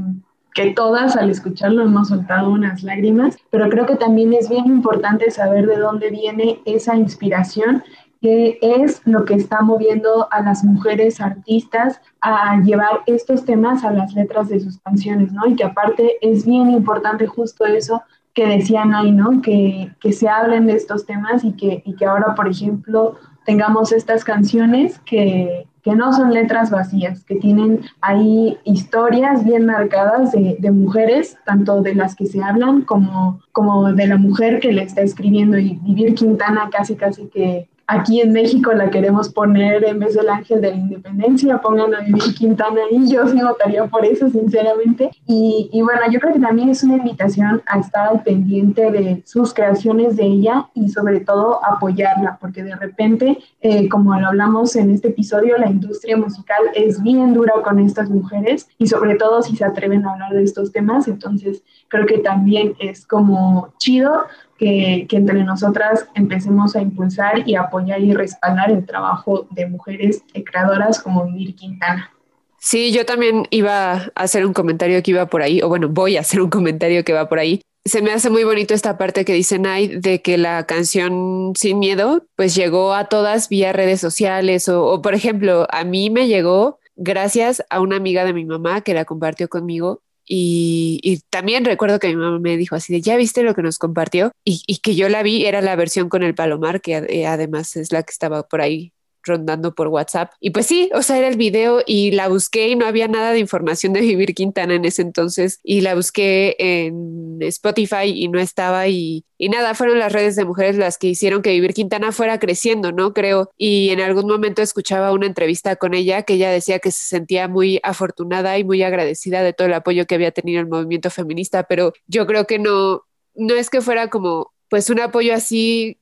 [0.54, 5.30] que todas al escucharlo hemos soltado unas lágrimas, pero creo que también es bien importante
[5.30, 7.82] saber de dónde viene esa inspiración
[8.20, 13.92] que es lo que está moviendo a las mujeres artistas a llevar estos temas a
[13.92, 15.46] las letras de sus canciones, ¿no?
[15.46, 18.02] Y que aparte es bien importante justo eso
[18.34, 19.40] que decían ahí, ¿no?
[19.40, 23.16] Que, que se hablen de estos temas y que, y que ahora, por ejemplo,
[23.50, 30.30] tengamos estas canciones que, que no son letras vacías, que tienen ahí historias bien marcadas
[30.30, 34.70] de, de, mujeres, tanto de las que se hablan como, como de la mujer que
[34.72, 35.58] le está escribiendo.
[35.58, 40.28] Y Vivir Quintana casi casi que aquí en México la queremos poner en vez del
[40.28, 45.10] ángel de la independencia, pongan a vivir Quintana y yo sí votaría por eso, sinceramente.
[45.26, 49.22] Y, y bueno, yo creo que también es una invitación a estar al pendiente de
[49.26, 54.76] sus creaciones de ella y sobre todo apoyarla, porque de repente, eh, como lo hablamos
[54.76, 59.42] en este episodio, la industria musical es bien dura con estas mujeres y sobre todo
[59.42, 64.26] si se atreven a hablar de estos temas, entonces creo que también es como chido
[64.60, 71.02] que, entre nosotras empecemos a impulsar y apoyar y respaldar el trabajo de mujeres creadoras
[71.02, 72.10] como Vivir Quintana.
[72.58, 76.18] Sí, yo también iba a hacer un comentario que iba por ahí, o bueno, voy
[76.18, 77.62] a hacer un comentario que va por ahí.
[77.86, 81.78] Se me hace muy bonito esta parte que dice Nay de que la canción Sin
[81.78, 86.78] Miedo pues llegó a todas vía redes sociales o por ejemplo, a mí me llegó
[86.96, 90.02] gracias a una amiga de mi mamá que la compartió conmigo
[90.32, 93.62] y, y, también recuerdo que mi mamá me dijo así de, ¿ya viste lo que
[93.62, 94.30] nos compartió?
[94.44, 97.74] Y, y que yo la vi, era la versión con el palomar, que eh, además
[97.74, 98.92] es la que estaba por ahí
[99.24, 100.32] rondando por WhatsApp.
[100.40, 103.32] Y pues sí, o sea, era el video y la busqué y no había nada
[103.32, 108.40] de información de Vivir Quintana en ese entonces y la busqué en Spotify y no
[108.40, 112.12] estaba y, y nada, fueron las redes de mujeres las que hicieron que Vivir Quintana
[112.12, 113.12] fuera creciendo, ¿no?
[113.14, 113.50] Creo.
[113.56, 117.48] Y en algún momento escuchaba una entrevista con ella que ella decía que se sentía
[117.48, 121.64] muy afortunada y muy agradecida de todo el apoyo que había tenido el movimiento feminista,
[121.64, 123.04] pero yo creo que no,
[123.34, 125.99] no es que fuera como pues un apoyo así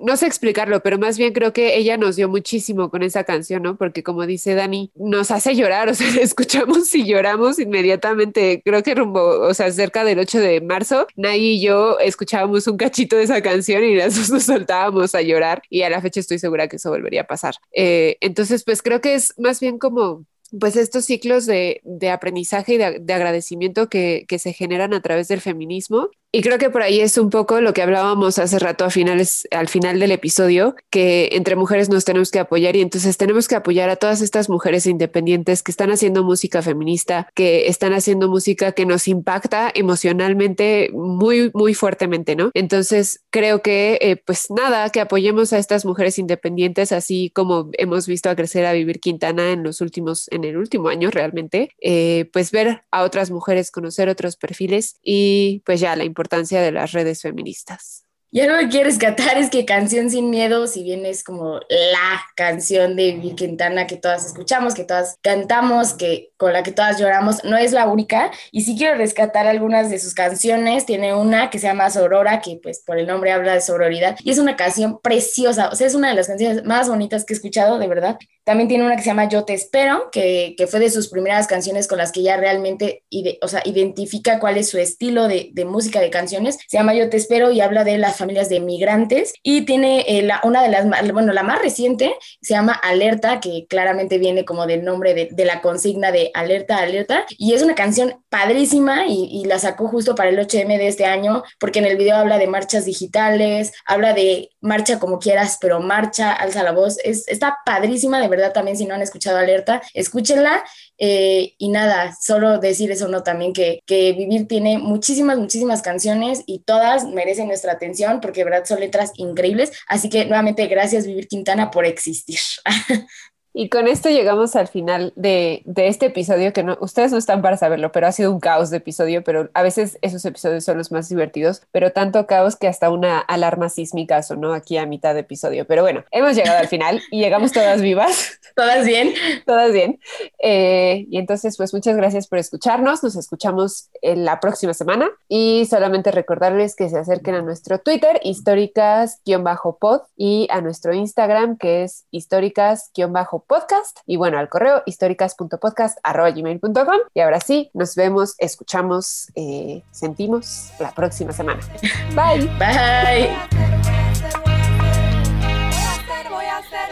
[0.00, 3.62] no sé explicarlo, pero más bien creo que ella nos dio muchísimo con esa canción,
[3.62, 3.76] ¿no?
[3.76, 8.94] Porque como dice Dani, nos hace llorar, o sea, escuchamos y lloramos inmediatamente, creo que
[8.94, 13.24] rumbo, o sea, cerca del 8 de marzo, Nay y yo escuchábamos un cachito de
[13.24, 16.68] esa canción y las dos nos soltábamos a llorar y a la fecha estoy segura
[16.68, 17.54] que eso volvería a pasar.
[17.72, 20.24] Eh, entonces, pues creo que es más bien como
[20.58, 25.00] pues estos ciclos de, de aprendizaje y de, de agradecimiento que, que, se generan a
[25.00, 28.58] través del feminismo y creo que por ahí es un poco lo que hablábamos hace
[28.58, 32.80] rato a finales, al final del episodio, que entre mujeres nos tenemos que apoyar y
[32.80, 37.66] entonces tenemos que apoyar a todas estas mujeres independientes que están haciendo música feminista, que
[37.66, 42.50] están haciendo música que nos impacta emocionalmente muy, muy fuertemente, ¿no?
[42.54, 48.06] Entonces creo que, eh, pues nada, que apoyemos a estas mujeres independientes, así como hemos
[48.06, 52.30] visto a crecer a Vivir Quintana en los últimos, en el último año realmente, eh,
[52.32, 56.72] pues ver a otras mujeres, conocer otros perfiles y pues ya la importancia importancia de
[56.72, 58.04] las redes feministas.
[58.34, 62.22] Y algo que quiero rescatar es que Canción Sin Miedo, si bien es como la
[62.34, 66.98] canción de Vivi Quintana que todas escuchamos, que todas cantamos, que con la que todas
[66.98, 68.30] lloramos, no es la única.
[68.50, 70.86] Y sí quiero rescatar algunas de sus canciones.
[70.86, 74.16] Tiene una que se llama Sorora, que pues por el nombre habla de sororidad.
[74.22, 77.34] Y es una canción preciosa, o sea, es una de las canciones más bonitas que
[77.34, 78.18] he escuchado, de verdad.
[78.44, 81.46] También tiene una que se llama Yo te espero, que, que fue de sus primeras
[81.46, 85.50] canciones con las que ella realmente ide, o sea, identifica cuál es su estilo de,
[85.52, 86.58] de, música de canciones.
[86.66, 89.34] Se llama Yo te espero y habla de las familias de migrantes.
[89.42, 93.66] Y tiene eh, la, una de las, bueno, la más reciente se llama Alerta, que
[93.68, 97.24] claramente viene como del nombre de, de la consigna de Alerta, Alerta.
[97.38, 101.04] Y es una canción padrísima y, y la sacó justo para el 8M de este
[101.04, 105.80] año, porque en el video habla de marchas digitales, habla de marcha como quieras, pero
[105.80, 106.98] marcha, alza la voz.
[107.04, 110.64] Es, está padrísima de verdad también si no han escuchado Alerta, escúchenla
[110.96, 113.22] eh, y nada, solo decir eso, ¿no?
[113.22, 118.64] También que, que Vivir tiene muchísimas, muchísimas canciones y todas merecen nuestra atención porque verdad
[118.64, 119.72] son letras increíbles.
[119.88, 122.38] Así que nuevamente gracias Vivir Quintana por existir.
[123.54, 127.42] Y con esto llegamos al final de, de, este episodio, que no, ustedes no están
[127.42, 130.78] para saberlo, pero ha sido un caos de episodio, pero a veces esos episodios son
[130.78, 135.12] los más divertidos, pero tanto caos que hasta una alarma sísmica sonó aquí a mitad
[135.12, 135.66] de episodio.
[135.66, 138.38] Pero bueno, hemos llegado al final y llegamos todas vivas.
[138.54, 139.14] Todas bien.
[139.46, 139.98] Todas bien.
[140.38, 143.02] Eh, y entonces, pues muchas gracias por escucharnos.
[143.02, 148.20] Nos escuchamos en la próxima semana y solamente recordarles que se acerquen a nuestro Twitter,
[148.22, 157.20] históricas-pod, y a nuestro Instagram, que es históricas-pod podcast y bueno, al correo históricas.podcast.gmail.com y
[157.20, 161.60] ahora sí, nos vemos, escuchamos, eh, sentimos la próxima semana.
[162.14, 162.46] Bye.
[162.58, 163.36] Bye.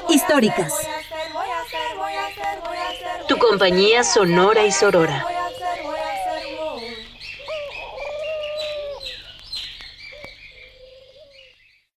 [0.08, 0.74] Históricas.
[3.28, 5.24] Tu compañía sonora y sorora.